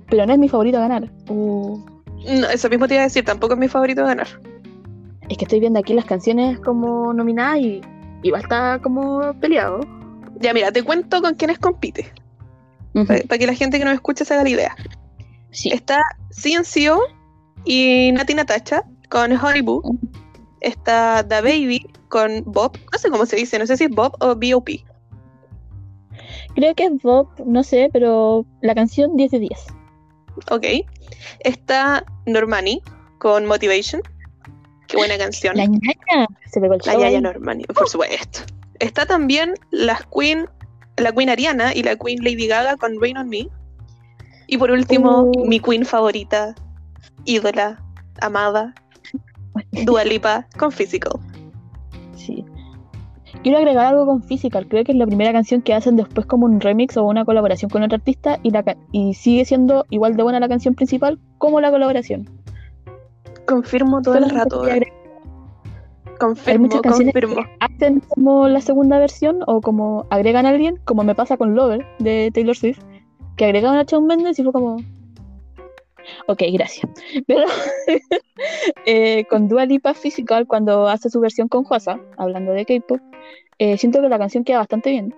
[0.08, 1.10] Pero no es mi favorito a ganar.
[1.28, 1.80] Uh,
[2.26, 4.28] no, eso mismo te iba a decir, tampoco es mi favorito de ganar.
[5.28, 7.80] es que estoy viendo aquí las canciones como nominadas y
[8.22, 9.80] igual está como peleado.
[10.38, 12.12] Ya, mira, te cuento con quiénes compite,
[12.92, 14.76] para que la gente que nos escucha se haga la idea.
[15.50, 15.70] Sí.
[15.70, 17.00] Está CNCO
[17.64, 19.82] y Nati Natacha con Honey Boo.
[20.60, 22.78] Está The Baby con Bob.
[22.92, 24.68] No sé cómo se dice, no sé si es Bob o BOP.
[26.54, 29.66] Creo que es Bob, no sé, pero la canción 10 de 10.
[30.50, 30.66] Ok.
[31.40, 32.82] Está Normani
[33.18, 34.02] con Motivation.
[34.88, 35.56] Qué buena canción.
[35.56, 36.26] La ñaña.
[36.50, 37.20] Se pegó el La ahí.
[37.20, 38.40] Normani, por supuesto.
[38.78, 40.46] Está también las Queen,
[40.96, 43.48] la Queen Ariana y la Queen Lady Gaga con Rain on Me.
[44.46, 45.46] Y por último, Uh.
[45.46, 46.54] mi Queen favorita,
[47.24, 47.82] ídola,
[48.20, 48.74] amada,
[49.84, 51.12] Dua Lipa con Physical.
[52.16, 52.44] Sí.
[53.42, 54.68] Quiero agregar algo con Physical.
[54.68, 57.70] Creo que es la primera canción que hacen después como un remix o una colaboración
[57.70, 61.60] con otro artista y, la y sigue siendo igual de buena la canción principal como
[61.60, 62.28] la colaboración.
[63.46, 64.66] Confirmo todo el rato.
[64.68, 64.72] eh.
[64.72, 64.82] Hay
[66.18, 67.34] Confirmo, muchas canciones confirmo.
[67.34, 71.56] que hacen como la segunda versión o como agregan a alguien, como me pasa con
[71.56, 72.78] Lover de Taylor Swift,
[73.36, 74.76] que agregaron a Shawn Mendes y fue como...
[76.28, 76.88] Ok, gracias.
[77.26, 77.44] Pero
[78.86, 83.00] eh, con Dua Lipa Physical, cuando hace su versión con Hwasa, hablando de K-pop,
[83.62, 85.14] eh, siento que la canción queda bastante bien.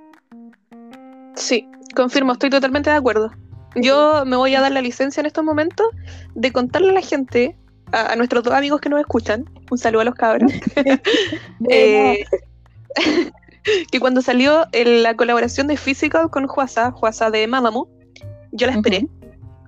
[1.35, 3.31] Sí, confirmo, estoy totalmente de acuerdo.
[3.77, 5.87] Yo me voy a dar la licencia en estos momentos
[6.35, 7.57] de contarle a la gente,
[7.91, 10.53] a, a nuestros dos amigos que nos escuchan, un saludo a los cabros,
[11.71, 12.19] eh,
[13.91, 17.89] que cuando salió el- la colaboración de Physical con Juasa, Juasa de Mamamoo,
[18.53, 19.09] yo la esperé,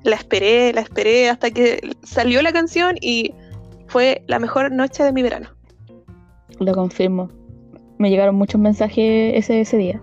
[0.04, 3.32] la esperé, la esperé hasta que salió la canción y
[3.88, 5.48] fue la mejor noche de mi verano.
[6.60, 7.30] Lo confirmo.
[7.98, 10.00] Me llegaron muchos mensajes ese, ese día.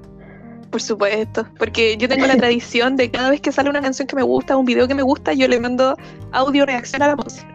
[0.71, 4.15] Por supuesto, porque yo tengo la tradición de cada vez que sale una canción que
[4.15, 5.95] me gusta, un video que me gusta, yo le mando
[6.31, 7.47] audio reacción a la música.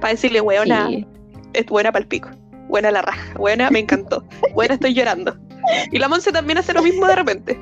[0.00, 1.06] Para decirle, weona, Sí.
[1.52, 2.28] es buena para el pico.
[2.68, 3.34] Buena la raja.
[3.36, 4.24] Buena, me encantó.
[4.54, 5.36] Buena, estoy llorando.
[5.90, 7.58] Y la Monse también hace lo mismo de repente.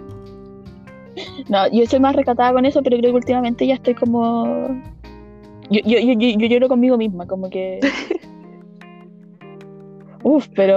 [1.48, 4.68] No, yo soy más recatada con eso, pero creo que últimamente ya estoy como.
[5.70, 7.80] Yo, yo, yo, yo, yo lloro conmigo misma, como que.
[10.22, 10.76] Uf, pero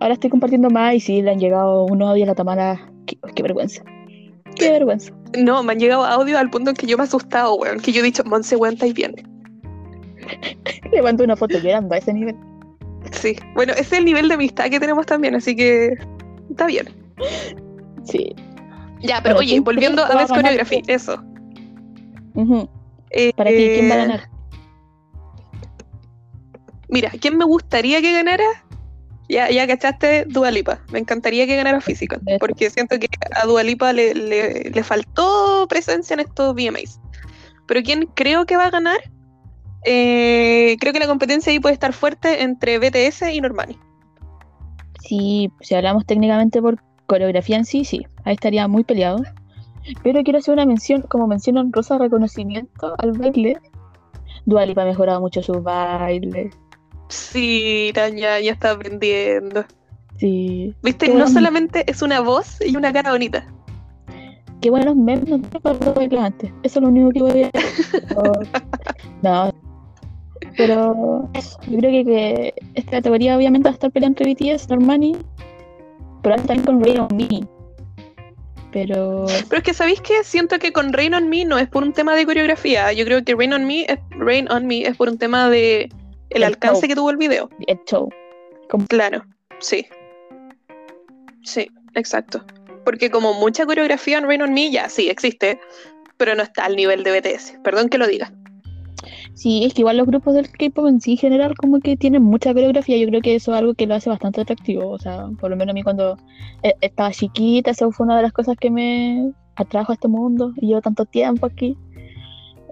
[0.00, 2.90] ahora estoy compartiendo más y sí, le han llegado unos audios a la Tamara.
[3.06, 3.82] Qué, qué vergüenza.
[4.56, 5.12] Qué vergüenza.
[5.38, 7.80] No, me han llegado audios al punto en que yo me he asustado, weón.
[7.80, 9.14] Que yo he dicho, Monse, weón, estáis bien.
[10.92, 12.36] Le mando una foto llorando a ese nivel.
[13.12, 13.36] Sí.
[13.54, 15.94] Bueno, ese es el nivel de amistad que tenemos también, así que
[16.50, 16.88] está bien.
[18.04, 18.34] Sí.
[19.00, 20.34] Ya, pero oye, ¿quién volviendo a Best?
[20.34, 21.22] Choreography, eso.
[23.10, 24.28] Eh, Para ti, ¿quién va a eh, ganar?
[26.88, 28.44] Mira, ¿quién me gustaría que ganara?
[29.28, 30.80] Ya, ya cachaste Dualipa.
[30.90, 31.78] Me encantaría que ganara.
[31.78, 32.06] Eso.
[32.40, 37.00] Porque siento que a Dualipa le, le, le faltó presencia en estos VMAs.
[37.66, 38.98] Pero ¿quién creo que va a ganar?
[39.84, 43.78] Eh, creo que la competencia ahí puede estar fuerte entre BTS y Normani.
[45.00, 49.22] Sí, si hablamos técnicamente por coreografía en sí, sí, ahí estaría muy peleado.
[50.02, 53.58] Pero quiero hacer una mención, como mención honrosa, reconocimiento al baile.
[54.44, 56.50] Dua Lipa ha mejorado mucho su baile.
[57.08, 59.64] Sí, Tanya ya está aprendiendo.
[60.18, 60.74] Sí.
[60.82, 61.32] Viste, Qué no bueno.
[61.32, 63.46] solamente es una voz y una cara bonita.
[64.60, 66.50] Qué buenos memes no para antes.
[66.64, 67.50] Eso es lo único que voy a
[69.22, 69.54] No.
[70.56, 74.68] Pero eso, yo creo que, que esta categoría obviamente va a estar peleando entre BTS,
[74.68, 75.16] Normani,
[76.22, 77.28] pero también con Rain on Me.
[78.72, 80.24] Pero Pero es que, ¿sabéis qué?
[80.24, 82.92] Siento que con Rain on Me no es por un tema de coreografía.
[82.92, 85.88] Yo creo que Rain on Me es, Rain on Me es por un tema de
[86.30, 86.88] el El alcance show.
[86.88, 87.48] que tuvo el video.
[87.66, 88.08] el show.
[88.70, 89.24] Como- Claro,
[89.60, 89.86] sí.
[91.42, 92.44] Sí, exacto.
[92.84, 95.58] Porque como mucha coreografía en Rain on Me ya sí existe,
[96.16, 97.58] pero no está al nivel de BTS.
[97.62, 98.32] Perdón que lo diga.
[99.34, 102.22] Sí, es que igual los grupos del K-pop en sí en general como que tienen
[102.22, 102.96] mucha coreografía.
[102.96, 104.90] Yo creo que eso es algo que lo hace bastante atractivo.
[104.90, 106.16] O sea, por lo menos a mí cuando
[106.64, 110.52] eh, estaba chiquita, eso fue una de las cosas que me atrajo a este mundo.
[110.56, 111.76] Y llevo tanto tiempo aquí.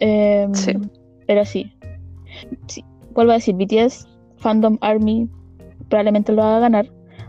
[0.00, 0.72] Em, Sí.
[1.28, 1.72] Pero sí.
[2.66, 2.84] sí.
[3.16, 5.28] Vuelvo a decir, BTS, Fandom Army,
[5.88, 6.88] probablemente lo va a ganar.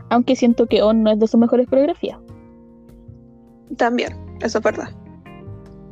[0.10, 2.20] Aunque siento que On no es de sus mejores coreografías.
[3.78, 4.90] También, eso es verdad.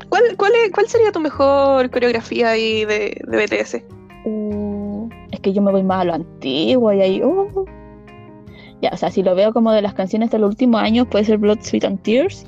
[0.10, 3.84] ¿Cuál, cuál, es- cuál sería tu mejor coreografía ahí de, de BTS?
[4.26, 7.22] Uh, es que yo me voy más a lo antiguo y ahí.
[7.24, 7.66] uh.
[8.82, 11.26] Ya, o sea, si lo veo como de las canciones de los últimos años, puede
[11.26, 12.46] ser Blood, Sweat and Tears.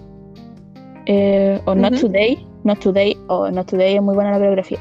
[1.06, 1.96] eh, o Not.
[2.00, 2.46] Today.
[2.64, 3.18] Not Today.
[3.28, 4.80] O Not Today es muy buena la coreografía.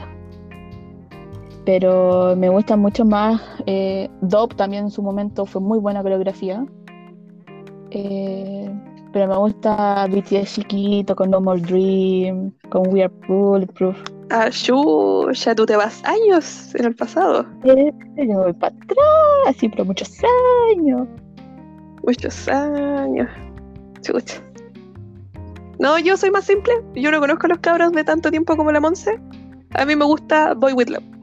[1.67, 3.43] Pero me gusta mucho más.
[3.67, 6.65] Eh, Dope también en su momento fue muy buena coreografía.
[7.91, 8.71] Eh,
[9.13, 13.97] pero me gusta BTS chiquito, con No More Dream, con We Are Bulletproof.
[14.31, 17.45] Ah, Shu, ya tú te vas años en el pasado.
[17.65, 18.99] Eh, yo me voy para atrás,
[19.49, 20.11] así, pero muchos
[20.73, 21.09] años.
[22.05, 23.29] Muchos años.
[24.03, 24.41] Chucha.
[25.81, 26.75] No, yo soy más simple.
[26.95, 29.21] Yo no conozco a los cabros de tanto tiempo como la Monse.
[29.75, 31.16] A mí me gusta Boy With Love.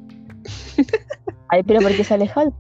[1.50, 2.54] Ay, pero ¿por qué sale Hulk?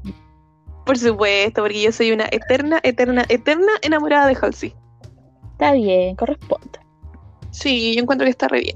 [0.85, 4.75] Por supuesto, porque yo soy una eterna, eterna, eterna enamorada de Halsey.
[5.53, 6.79] Está bien, corresponde.
[7.51, 8.75] Sí, yo encuentro que está re bien.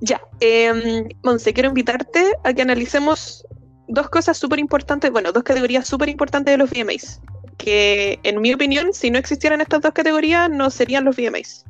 [0.00, 3.46] Ya, eh, Monse, quiero invitarte a que analicemos
[3.88, 7.20] dos cosas súper importantes, bueno, dos categorías súper importantes de los VMAs.
[7.58, 11.64] Que en mi opinión, si no existieran estas dos categorías, no serían los VMAs.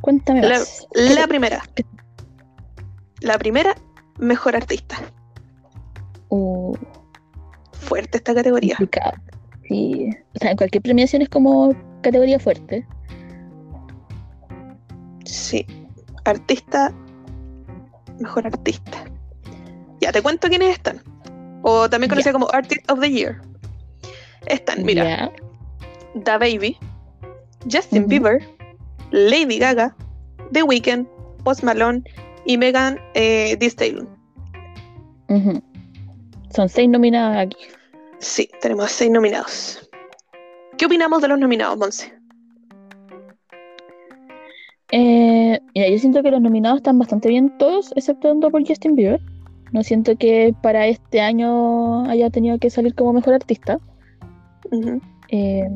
[0.00, 0.86] Cuéntame La, más.
[0.94, 1.62] la primera.
[3.22, 3.76] La primera,
[4.18, 4.96] mejor artista.
[6.28, 6.74] Uh,
[7.72, 8.76] Fuerte esta categoría.
[8.76, 9.12] complicado.
[9.68, 10.08] Sí.
[10.34, 12.86] O sea, en cualquier premiación es como categoría fuerte.
[15.24, 15.66] Sí.
[16.24, 16.92] Artista,
[18.18, 19.04] mejor artista.
[20.00, 21.00] Ya, te cuento quiénes están.
[21.62, 23.40] O también conocida como Artist of the Year.
[24.46, 25.30] Están, mira.
[26.14, 26.76] Da Baby,
[27.70, 28.08] Justin.
[28.08, 28.42] Bieber,
[29.12, 29.94] Lady Gaga,
[30.52, 31.06] The Weeknd,
[31.44, 32.02] Post Malone
[32.44, 34.06] y Megan eh, Thee.
[36.50, 37.56] Son seis nominadas aquí.
[38.18, 39.90] Sí, tenemos seis nominados.
[40.76, 42.12] ¿Qué opinamos de los nominados, Monse?
[44.90, 49.20] Eh, mira, yo siento que los nominados están bastante bien todos, exceptuando por Justin Bieber.
[49.72, 53.78] No siento que para este año haya tenido que salir como mejor artista.
[55.28, 55.68] Eh,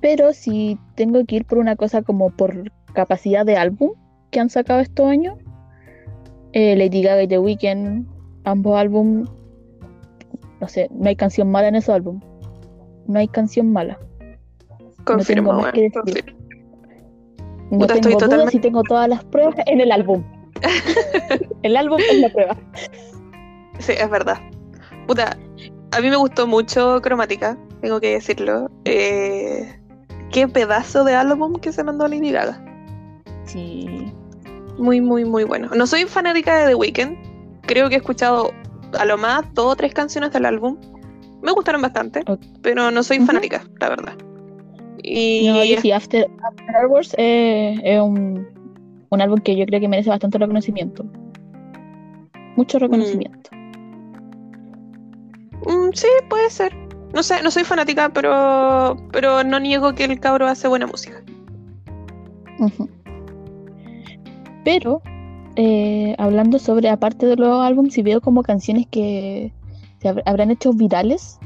[0.00, 3.92] pero si tengo que ir por una cosa como por capacidad de álbum
[4.30, 5.36] que han sacado estos años,
[6.52, 8.06] eh, Lady Gaga y The Weeknd,
[8.44, 9.26] ambos álbum,
[10.60, 12.20] no sé, no hay canción mala en esos álbum.
[13.06, 13.98] No hay canción mala.
[15.04, 16.00] Confirmo, más bueno, que decir.
[16.02, 16.40] confirmo.
[17.70, 20.22] No Puta, estoy tengo dudas totalmente- y tengo todas las pruebas en el álbum.
[21.62, 22.56] el álbum es la prueba.
[23.78, 24.36] Sí, es verdad.
[25.06, 25.36] Puta,
[25.92, 28.70] a mí me gustó mucho Cromática, tengo que decirlo.
[28.84, 29.80] Eh,
[30.30, 32.62] qué pedazo de álbum que se mandó Lady Gaga.
[33.44, 34.12] Sí.
[34.80, 35.68] Muy, muy, muy bueno.
[35.76, 37.16] No soy fanática de The Weeknd.
[37.62, 38.50] Creo que he escuchado
[38.98, 40.78] a lo más dos o tres canciones del álbum.
[41.42, 42.24] Me gustaron bastante,
[42.62, 44.14] pero no soy fanática, la verdad.
[45.02, 48.46] Y No, yo sí, After, After Hours eh, es un,
[49.10, 51.04] un álbum que yo creo que merece bastante reconocimiento.
[52.56, 53.50] Mucho reconocimiento.
[55.66, 56.74] Mm, sí, puede ser.
[57.14, 61.22] No sé, no soy fanática, pero, pero no niego que el cabro hace buena música.
[64.64, 65.00] Pero,
[65.56, 69.52] eh, hablando sobre, aparte de los álbumes, si veo como canciones que
[69.98, 71.38] se hab- habrán hecho virales.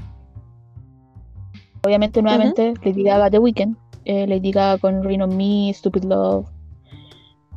[1.84, 3.76] Obviamente, nuevamente, Lady Gaga The Weeknd.
[4.06, 6.46] eh, Lady Gaga con Rain on Me, Stupid Love,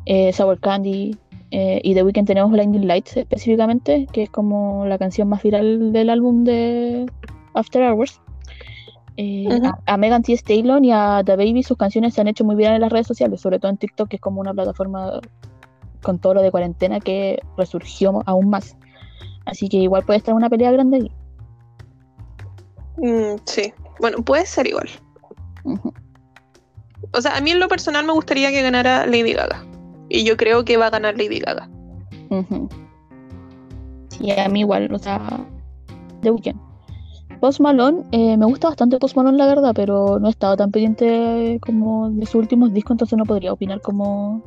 [0.06, 1.18] eh, Sour Candy.
[1.52, 5.94] eh, y The Weeknd tenemos Blinding Lights específicamente, que es como la canción más viral
[5.94, 7.06] del álbum de
[7.54, 8.20] After Hours.
[9.18, 12.46] Eh, a, a Megan Thee Stallion y a The Baby sus canciones se han hecho
[12.46, 15.20] muy virales en las redes sociales, sobre todo en TikTok, que es como una plataforma
[16.04, 18.78] con todo lo de cuarentena que resurgió aún más.
[19.46, 21.12] Así que igual puede estar una pelea grande ahí.
[22.98, 24.90] Mm, sí, bueno, puede ser igual.
[27.14, 29.66] O sea, a mí en lo personal me gustaría que ganara Lady Gaga.
[30.10, 31.70] Y yo creo que va a ganar Lady Gaga.
[34.10, 35.46] Sí, a mí igual, o sea,
[36.22, 36.67] The Weeknd.
[37.40, 40.72] Post Malone, eh, me gusta bastante Post Malone, la verdad, pero no he estado tan
[40.72, 44.44] pendiente como de sus últimos discos, entonces no podría opinar como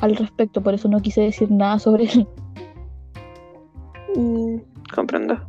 [0.00, 2.26] al respecto, por eso no quise decir nada sobre él.
[4.16, 4.56] Mm,
[4.94, 5.40] comprendo.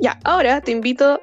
[0.00, 1.20] Ya, ahora te invito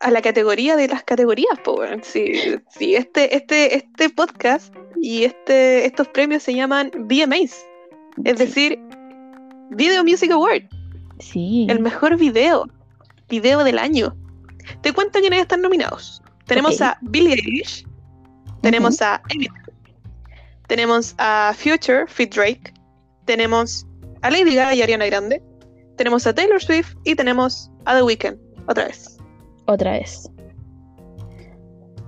[0.00, 2.02] a la categoría de las categorías, po, weón.
[2.02, 2.34] Si,
[2.70, 7.64] si este, este, este podcast y este, estos premios se llaman VMAs,
[8.24, 8.44] es Sí.
[8.44, 8.80] decir,
[9.70, 10.62] Video Music Award,
[11.20, 11.66] Sí.
[11.68, 12.66] el mejor video,
[13.28, 14.16] video del año.
[14.82, 16.22] Te cuento quiénes están nominados.
[16.46, 17.86] Tenemos a Billie Eilish,
[18.62, 19.52] tenemos a Eminem,
[20.66, 22.72] tenemos a Future Fit Drake,
[23.26, 23.86] tenemos
[24.22, 25.42] a Lady Gaga y Ariana Grande,
[25.96, 29.18] tenemos a Taylor Swift y tenemos a The Weeknd, otra vez.
[29.66, 30.30] Otra vez.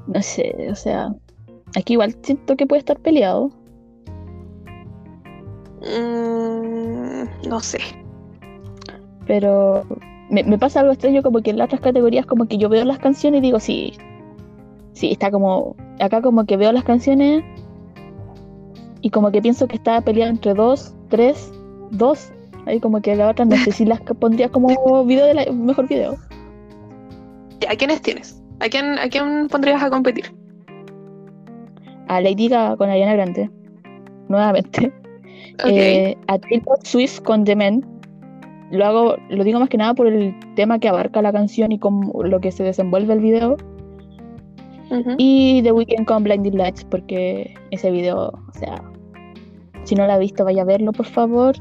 [0.06, 1.14] No sé, o sea,
[1.76, 3.50] aquí igual siento que puede estar peleado.
[5.82, 7.78] Mm, no sé.
[9.30, 9.84] Pero
[10.28, 12.84] me, me pasa algo extraño como que en las otras categorías como que yo veo
[12.84, 13.92] las canciones y digo, sí,
[14.92, 17.44] sí, está como, acá como que veo las canciones
[19.02, 21.52] y como que pienso que está peleado entre dos, tres,
[21.92, 22.32] dos,
[22.66, 25.52] ahí como que la otra no sé si las que pondría como video de la,
[25.52, 26.16] mejor video.
[27.68, 28.42] ¿A quiénes tienes?
[28.58, 30.34] ¿A quién, ¿A quién pondrías a competir?
[32.08, 33.48] A Lady Gaga con Ariana Grande,
[34.28, 34.92] nuevamente.
[35.62, 35.70] Ok.
[35.70, 37.99] Eh, a Taylor Swift con The Men.
[38.70, 41.78] Lo hago, lo digo más que nada por el tema que abarca la canción y
[41.78, 43.56] como lo que se desenvuelve el video.
[45.18, 48.82] Y The Weeknd con Blinding Lights, porque ese video, o sea,
[49.84, 51.54] si no lo ha visto, vaya a verlo, por favor.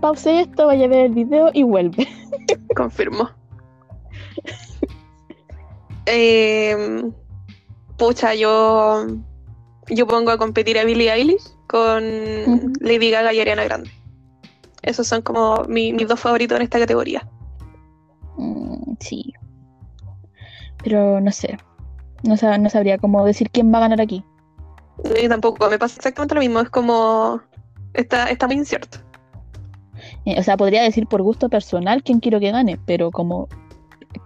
[0.00, 2.06] Pause esto, vaya a ver el video y vuelve.
[2.76, 3.28] Confirmo.
[6.06, 7.12] Em,
[7.98, 9.06] pucha, yo,
[9.88, 12.02] yo pongo a competir a Billie Eilish con.
[12.80, 13.90] Lady Gaga y Ariana Grande.
[14.82, 17.28] Esos son como mi- mis dos favoritos en esta categoría.
[18.36, 19.32] Mm, sí.
[20.82, 21.58] Pero no sé.
[22.22, 24.24] No, sab- no sabría cómo decir quién va a ganar aquí.
[25.04, 27.40] Yo tampoco, me pasa exactamente lo mismo, es como...
[27.94, 28.98] Está, está muy incierto.
[30.24, 33.48] Eh, o sea, podría decir por gusto personal quién quiero que gane, pero como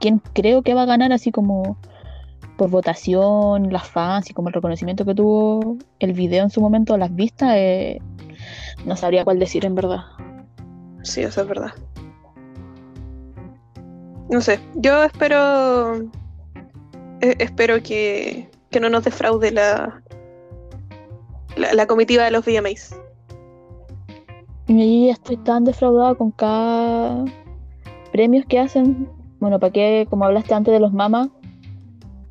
[0.00, 1.76] quién creo que va a ganar así como
[2.56, 6.96] por votación, las fans y como el reconocimiento que tuvo el video en su momento,
[6.96, 8.00] las vistas, eh,
[8.84, 10.00] no sabría cuál decir en verdad.
[11.04, 11.72] Sí, eso es verdad.
[14.30, 15.96] No sé, yo espero...
[17.20, 20.02] eh, espero que, que no nos defraude la,
[21.56, 22.98] la, la comitiva de los VMAs.
[24.66, 27.24] Y estoy tan defraudada con cada
[28.12, 29.08] premios que hacen.
[29.40, 30.06] Bueno, ¿para qué?
[30.08, 31.28] Como hablaste antes de los mamas,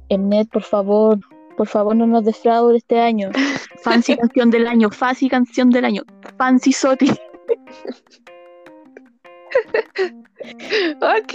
[0.10, 1.20] Mnet, por favor,
[1.56, 3.30] por favor no nos defraude este año.
[3.84, 6.04] Fancy canción del año, Fancy canción del año,
[6.38, 7.12] Fancy Soti.
[11.02, 11.34] Ok.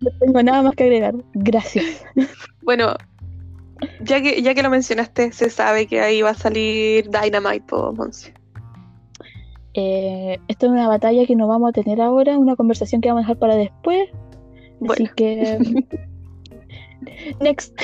[0.00, 1.14] No tengo nada más que agregar.
[1.34, 2.04] Gracias.
[2.62, 2.94] Bueno,
[4.00, 7.92] ya que, ya que lo mencionaste, se sabe que ahí va a salir Dynamite po,
[7.92, 8.32] Monse.
[9.74, 13.20] Eh, esto es una batalla que no vamos a tener ahora, una conversación que vamos
[13.20, 14.08] a dejar para después.
[14.10, 15.10] Así Bueno.
[15.16, 15.58] que.
[17.40, 17.74] Next.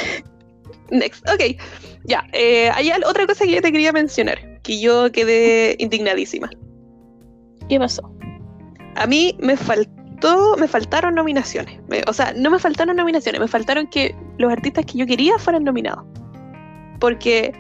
[0.91, 1.61] Next, ok.
[2.05, 6.51] Ya, eh, hay otra cosa que yo te quería mencionar, que yo quedé indignadísima.
[7.69, 8.13] ¿Qué pasó?
[8.97, 11.81] A mí me faltó, me faltaron nominaciones.
[11.89, 15.39] Me- o sea, no me faltaron nominaciones, me faltaron que los artistas que yo quería
[15.39, 16.05] fueran nominados.
[16.99, 17.53] Porque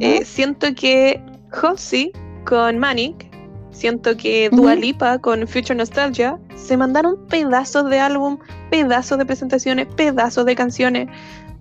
[0.00, 1.20] eh, siento que
[1.50, 2.12] Halsey
[2.44, 3.28] con Manic,
[3.70, 4.74] siento que Dua.
[4.76, 8.38] Lipa con Future Nostalgia se mandaron pedazos de álbum,
[8.70, 11.08] pedazos de presentaciones, pedazos de canciones,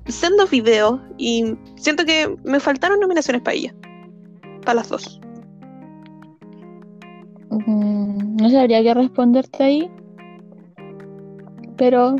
[0.05, 3.74] sendos videos y siento que me faltaron nominaciones para ella.
[4.63, 5.20] Para las dos.
[7.49, 9.92] Mm, no sabría qué responderte ahí.
[11.76, 12.16] Pero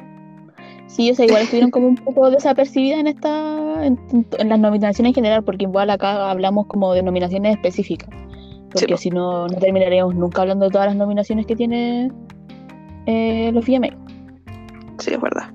[0.88, 4.00] sí, o sea, igual estuvieron como un poco desapercibidas en esta en,
[4.38, 8.10] en las nominaciones en general, porque igual acá hablamos como de nominaciones específicas.
[8.72, 8.98] Porque po.
[8.98, 12.12] si no, no terminaríamos nunca hablando de todas las nominaciones que tiene
[13.06, 13.90] eh, los VMA.
[15.00, 15.52] Sí, es verdad.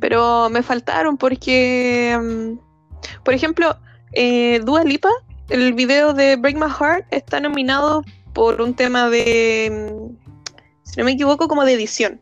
[0.00, 3.76] Pero me faltaron porque, mm, por ejemplo,
[4.12, 5.10] eh, Dua Lipa,
[5.48, 8.02] el video de Break My Heart está nominado
[8.32, 10.16] por un tema de, mm,
[10.82, 12.20] si no me equivoco, como de edición.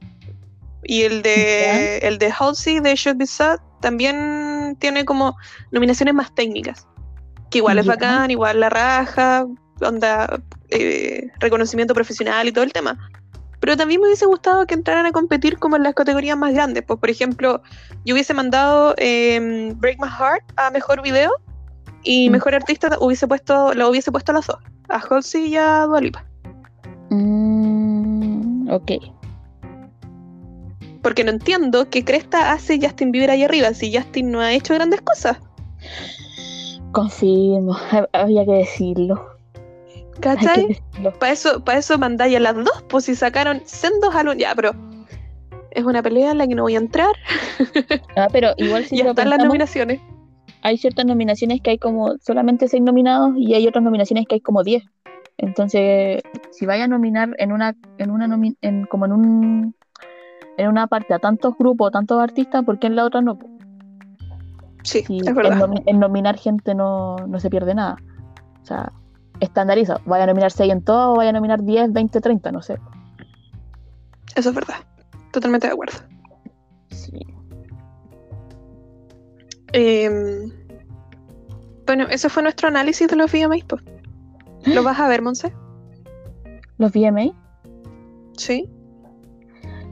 [0.82, 5.36] Y el de, el de Halsey de Should Be Sad también tiene como
[5.70, 6.86] nominaciones más técnicas.
[7.50, 9.46] Que igual es bacán, igual la raja,
[9.80, 10.40] onda,
[10.70, 12.98] eh, reconocimiento profesional y todo el tema.
[13.60, 16.82] Pero también me hubiese gustado que entraran a competir como en las categorías más grandes.
[16.86, 17.62] Pues, por ejemplo,
[18.04, 21.30] yo hubiese mandado em, Break My Heart a mejor video
[22.02, 22.32] y Mm.
[22.32, 24.58] mejor artista hubiese puesto, lo hubiese puesto a las dos,
[24.90, 26.24] a Halsey y a Dua Lipa.
[27.10, 28.92] Mm, ok.
[31.02, 34.74] Porque no entiendo qué cresta hace Justin Bieber ahí arriba si Justin no ha hecho
[34.74, 35.38] grandes cosas.
[36.92, 37.74] Confirmo.
[37.90, 39.36] Hab- Había que decirlo.
[40.20, 40.82] ¿Cachai?
[41.18, 44.38] Para eso, para eso mandáis a las dos, pues si sacaron sendos álbumes.
[44.38, 44.72] Ya, pero
[45.70, 47.12] es una pelea en la que no voy a entrar.
[48.16, 50.00] Ah, pero igual si ya lo están las pensamos, nominaciones.
[50.62, 54.40] Hay ciertas nominaciones que hay como solamente seis nominados y hay otras nominaciones que hay
[54.40, 54.84] como 10.
[55.38, 59.74] Entonces, si vaya a nominar en una, en una nomi- en, como en un
[60.58, 63.38] en una parte a tantos grupos, tantos artistas, ¿por qué en la otra no?
[64.82, 65.26] Sí, es
[65.86, 67.96] en, nominar gente no, no se pierde nada.
[68.62, 68.92] O sea,
[69.40, 69.96] estandariza.
[70.04, 72.76] Vaya a nominar 6 en todo o vaya a nominar 10, 20, 30, no sé.
[74.36, 74.76] Eso es verdad.
[75.32, 75.96] Totalmente de acuerdo.
[76.90, 77.20] Sí.
[79.72, 80.50] Em,
[81.86, 83.64] bueno, ese fue nuestro análisis de los VMAs.
[83.64, 83.82] pues.
[84.66, 85.52] ¿Lo vas a ver, Monse?
[86.78, 87.32] Los VMA.
[88.36, 88.68] Sí.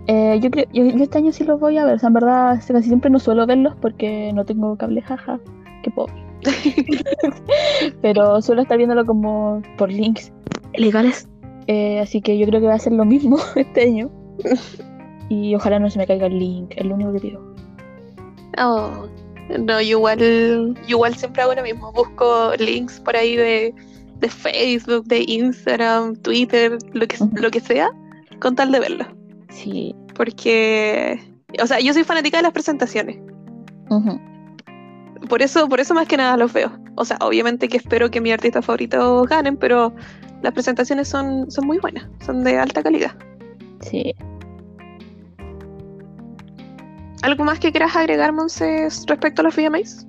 [0.07, 1.97] Eh, yo creo, yo, yo este año sí los voy a ver.
[1.97, 5.39] O sea, en verdad, casi siempre no suelo verlos porque no tengo cable, jaja.
[5.83, 6.15] Qué pobre.
[8.03, 10.33] Pero suelo estar viéndolo como por links
[10.75, 11.29] legales.
[11.67, 14.11] Eh, así que yo creo que va a ser lo mismo este año.
[15.31, 17.55] Y ojalá no se me caiga el link, es lo único que pido.
[18.57, 19.07] Oh,
[19.59, 21.93] no, yo igual, yo igual siempre hago lo mismo.
[21.93, 23.75] Busco links por ahí de,
[24.17, 27.91] de Facebook, de Instagram, Twitter, lo que, lo que sea,
[28.41, 29.07] con tal de verlo.
[29.51, 29.95] Sí.
[30.15, 31.21] Porque,
[31.63, 33.19] o sea, yo soy fanática de las presentaciones.
[33.89, 34.21] Ujú.
[35.29, 36.71] Por eso, por eso más que nada los veo.
[36.97, 39.95] O sea, obviamente que espero que mis artistas favoritos ganen, pero
[40.43, 43.13] las presentaciones son, son muy buenas, son de alta calidad.
[43.81, 44.15] Sí.
[47.23, 50.07] ¿Algo más que quieras agregar, Monses, respecto a los VMAs?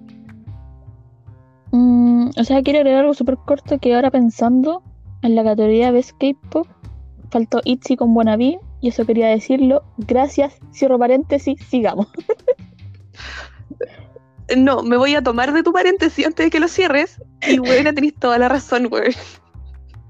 [1.71, 4.83] Mm, o sea, quiero agregar algo súper corto que ahora pensando
[5.21, 6.67] en la categoría Best K-Pop,
[7.31, 9.83] faltó Itzy con Wannabe y eso quería decirlo.
[9.97, 12.07] Gracias, cierro paréntesis, sigamos.
[14.57, 17.21] No, me voy a tomar de tu paréntesis antes de que lo cierres.
[17.47, 19.13] Y bueno, tenés toda la razón, güey.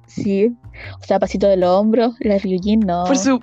[0.07, 0.55] Sí.
[1.01, 3.03] O sea, pasito del hombro, la Ryujin no.
[3.03, 3.41] Por, su,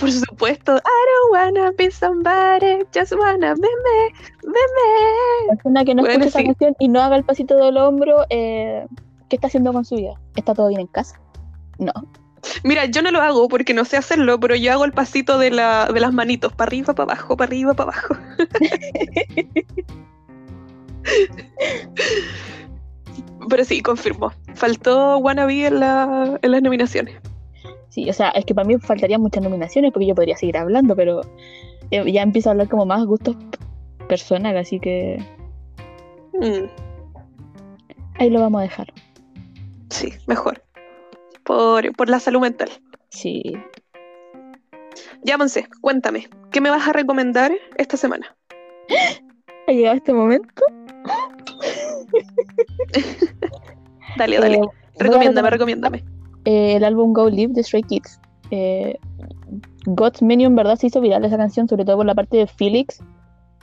[0.00, 0.76] por supuesto.
[0.76, 4.08] I don't wanna be somebody, just wanna be me,
[4.42, 5.46] be me.
[5.48, 6.44] La persona que no Bueno, escucha esa sí.
[6.46, 8.86] canción y no haga el pasito del hombro, eh,
[9.28, 10.14] ¿qué está haciendo con su vida?
[10.36, 11.20] ¿Está todo bien en casa?
[11.78, 11.92] No.
[12.64, 15.50] Mira, yo no lo hago porque no sé hacerlo, pero yo hago el pasito de,
[15.50, 18.14] la, de las manitos, para arriba, para abajo, para arriba, para abajo.
[23.48, 24.32] pero sí, confirmo.
[24.54, 27.16] Faltó Wannabe en, la, en las nominaciones.
[27.90, 30.96] Sí, o sea, es que para mí faltarían muchas nominaciones porque yo podría seguir hablando,
[30.96, 31.20] pero
[31.90, 33.36] eh, ya empiezo a hablar como más gustos
[34.08, 35.18] personales, así que
[36.32, 36.66] Mm,
[38.18, 38.92] ahí lo vamos a dejar.
[39.90, 40.62] sí, mejor.
[41.44, 42.70] Por, por la salud mental.
[43.10, 43.42] Sí.
[45.22, 48.36] Ya, Monse, cuéntame, ¿qué me vas a recomendar esta semana?
[49.66, 50.64] Ha llegado este momento.
[54.16, 54.56] Dale, dale.
[54.56, 54.60] Eh,
[54.98, 56.04] recomiéndame, recomiéndame.
[56.44, 58.20] Eh, el álbum Go Live de Stray Kids.
[58.50, 58.98] Eh,
[59.86, 62.46] God's Menu en verdad se hizo viral esa canción, sobre todo por la parte de
[62.46, 63.02] Felix,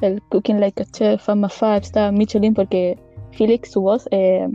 [0.01, 2.97] el Cooking Like a Chef, I'm a Five Star Michelin, porque
[3.31, 4.47] Felix, su voz, eh,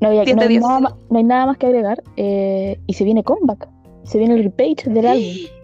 [0.00, 0.62] no, había, 10 no hay 10.
[0.62, 2.02] nada, no hay nada más que agregar.
[2.16, 3.68] eh, y se viene comeback,
[4.04, 5.60] se viene el repeat del álbum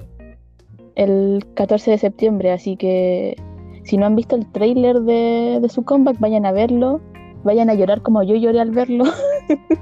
[0.96, 3.36] el 14 de septiembre, así que
[3.84, 7.00] si no han visto el trailer de, de su comeback, vayan a verlo,
[7.44, 9.04] vayan a llorar como yo lloré al verlo.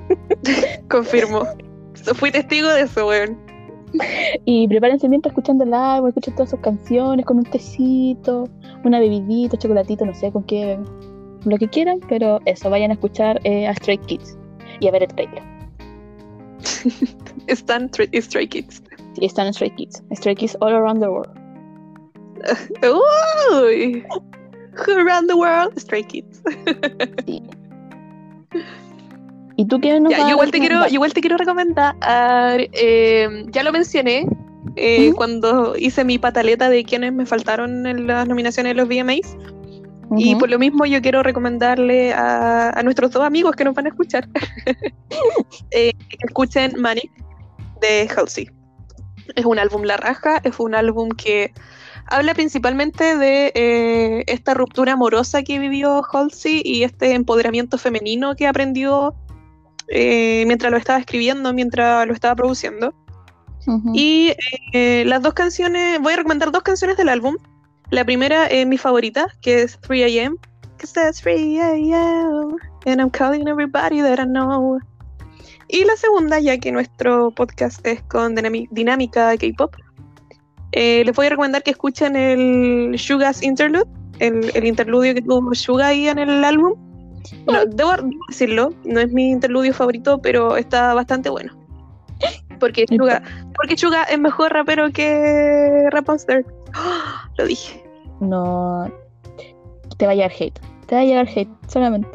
[0.90, 1.44] Confirmo.
[2.14, 3.38] Fui testigo de eso, weón.
[4.44, 8.48] Y prepárense mientras escuchando el álbum, escuchen todas sus canciones con un tecito,
[8.84, 10.78] una bebidita, chocolatito, no sé con qué,
[11.44, 14.36] lo que quieran, pero eso, vayan a escuchar eh, a Stray Kids
[14.80, 15.42] y a ver el trailer.
[17.46, 18.82] Están Stray Kids.
[19.14, 21.30] Sí, están Stray Kids, Stray Kids all around the world.
[22.82, 24.04] Uy.
[24.88, 26.42] Around the world, Stray Kids.
[27.26, 27.42] Sí.
[29.56, 31.94] ¿Y tú qué nos Ya, yo igual te quiero, igual te quiero recomendar.
[32.72, 34.26] eh, ya lo mencioné
[34.76, 35.16] eh, Ujú.
[35.16, 39.36] cuando hice mi pataleta de quienes me faltaron en las nominaciones de los VMAs.
[40.16, 43.86] Y por lo mismo yo quiero recomendarle a, a nuestros dos amigos que nos van
[43.86, 44.28] a escuchar
[45.70, 47.10] eh, que escuchen Manic
[47.80, 48.48] de Halsey.
[49.34, 51.52] Es un álbum La Raja, es un álbum que
[52.06, 58.46] habla principalmente de eh, esta ruptura amorosa que vivió Halsey y este empoderamiento femenino que
[58.46, 59.14] aprendió
[59.88, 62.94] eh, mientras lo estaba escribiendo, mientras lo estaba produciendo.
[63.66, 63.92] Ujú.
[63.94, 64.34] Y
[64.72, 67.36] eh, las dos canciones, voy a recomendar dos canciones del álbum.
[67.90, 70.36] La primera es mi favorita, que es 3 AM.
[70.78, 72.56] Cause that's 3 AM.
[72.86, 74.78] And I'm calling everybody that I know.
[75.68, 78.34] Y la segunda, ya que nuestro podcast es con
[78.70, 79.74] dinámica K-pop,
[80.72, 85.54] eh, les voy a recomendar que escuchen el Suga's Interlude, el, el interludio que tuvo
[85.54, 86.74] Suga ahí en el álbum.
[87.44, 87.92] Bueno, debo
[88.28, 91.52] decirlo, no es mi interludio favorito, pero está bastante bueno.
[92.60, 93.22] Porque Suga,
[93.54, 96.44] porque Suga es mejor rapero que Rap Monster.
[96.74, 97.28] ¡Ah!
[97.36, 97.82] Lo dije.
[98.20, 98.90] No.
[99.98, 100.58] Te va a llegar hate.
[100.86, 102.08] Te va a llegar hate, solamente.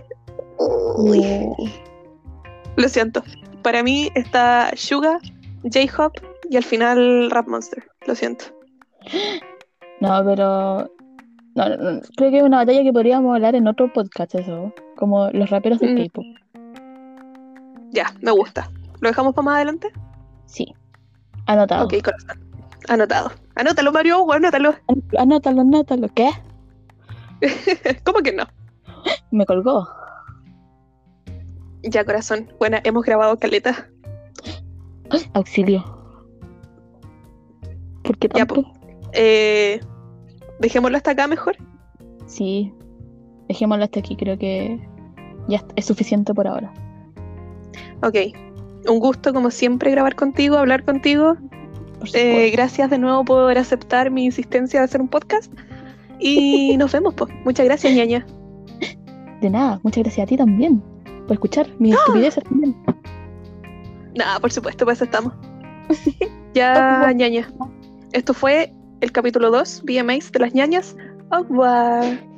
[2.76, 3.24] Lo siento.
[3.62, 5.20] Para mí está Suga,
[5.64, 6.14] J-Hop
[6.50, 7.84] y al final Rap Monster.
[8.08, 8.46] Lo siento.
[10.00, 10.90] No, pero.
[11.56, 14.74] No, no, no, creo que es una batalla que podríamos hablar en otro podcast, eso.
[15.00, 16.08] Como los raperos del Mm.
[16.08, 16.26] K-pop.
[17.92, 18.70] Ya, me gusta.
[19.00, 19.88] ¿Lo dejamos para más adelante?
[20.46, 20.76] Sí.
[21.46, 21.86] Anotado.
[21.86, 22.38] Ok, corazón.
[22.90, 23.32] Anotado.
[23.56, 24.76] Anótalo, Mario, anótalo.
[24.90, 26.10] An- Anótalo, anótalo.
[26.14, 26.30] ¿Qué?
[28.04, 28.44] ¿Cómo que no?
[29.32, 29.88] Me colgó.
[31.84, 32.52] Ya, corazón.
[32.60, 33.88] Bueno, hemos grabado caleta.
[35.34, 35.82] Auxilio.
[38.04, 38.70] ¿Por qué Ya, tanto?
[39.14, 39.80] Eh,
[40.60, 41.56] dejémoslo hasta acá mejor.
[42.26, 42.74] Sí.
[43.50, 44.16] Dejémoslo hasta aquí.
[44.16, 44.80] Creo que
[45.50, 46.72] ya es suficiente por ahora.
[48.02, 48.16] Ok.
[48.88, 51.36] Un gusto, como siempre, grabar contigo, hablar contigo.
[52.14, 55.52] Eh, gracias de nuevo por aceptar mi insistencia de hacer un podcast.
[56.20, 57.34] Y nos vemos, pues.
[57.44, 58.26] Muchas gracias, ñaña.
[59.42, 59.80] De nada.
[59.84, 60.82] Muchas gracias a ti también.
[61.28, 62.76] Por escuchar mis estupideces también.
[64.16, 65.34] Nada, por supuesto, pues estamos.
[66.54, 67.50] ya, ñaña.
[68.12, 70.96] Esto fue el capítulo 2, VMAs de las ñañas.
[71.32, 72.29] Au revoir.